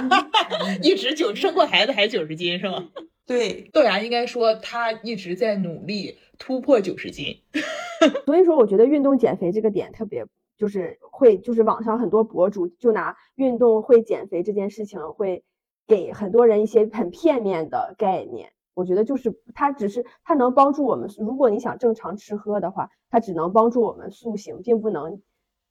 [0.82, 2.90] 一直九生过孩子还九十斤是吗？
[3.26, 7.42] 对，豆芽应该说他一直在努力突破九十斤。
[8.26, 10.26] 所以说，我觉得运动减肥这个点特别，
[10.58, 15.44] 就是会，就是网上很多博主就拿运动会减肥这件事情，会
[15.86, 18.52] 给很多人一些很片面的概念。
[18.74, 25.20] 我觉得就是它只是它能帮助我们，如果你想正常吃喝的话，它只能帮助我们塑形，并不能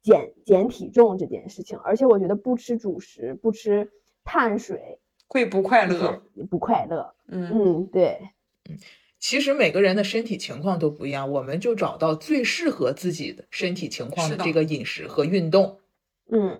[0.01, 1.77] 减减体重这件事情。
[1.79, 3.91] 而且我觉得不吃主食，不吃
[4.23, 7.13] 碳水会不快乐，不快乐。
[7.31, 8.29] 嗯嗯，对，
[8.69, 8.77] 嗯。
[9.19, 15.79] 其实每个人的身体情况都不一样，我们就找到最适合自己的身体情况的这个饮食和运动。
[16.31, 16.59] 嗯，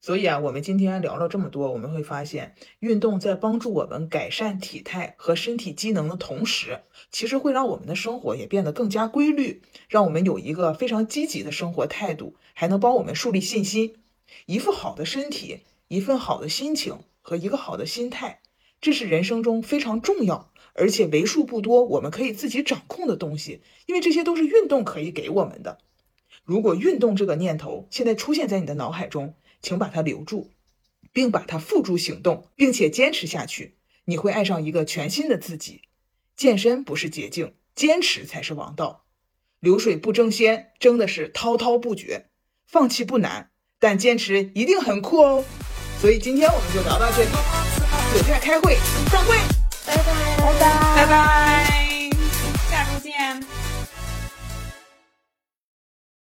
[0.00, 6.80] 所以啊，我们今天聊了这么多，我们会发现，运动在帮助我们改善体态和身体机能的同时，
[7.10, 13.96] 其实会让我们的生活也变得更加规律，让我们有一个非常积极的生活态度，还能帮我们树立信心。
[14.46, 18.40] 一副好的身体，一份好的心情和一个好的心态，
[18.84, 20.52] 这是人生中非常重要。
[20.74, 25.78] 而且为数不多，我们可以自己掌控的东西，因为这些都是运动可以给我们的。
[26.44, 30.50] 如果运动这个念头现在出现在你的脑海中，请把它留住，
[31.14, 35.80] 并把它付诸行动，并且坚持下去，你会爱上一个全新的自己。
[36.36, 39.06] 健身不是捷径，坚持才是王道。
[39.60, 42.26] 流水不争先，争的是滔滔不绝。
[42.66, 45.42] 放弃不难，但坚持一定很酷哦。
[46.02, 47.63] 所以今天我们就聊到这里，
[48.12, 48.78] 酒店开会
[49.10, 49.36] 散会。
[49.86, 50.02] 拜拜，
[50.38, 52.10] 拜拜，拜拜，
[52.70, 53.63] 下周见。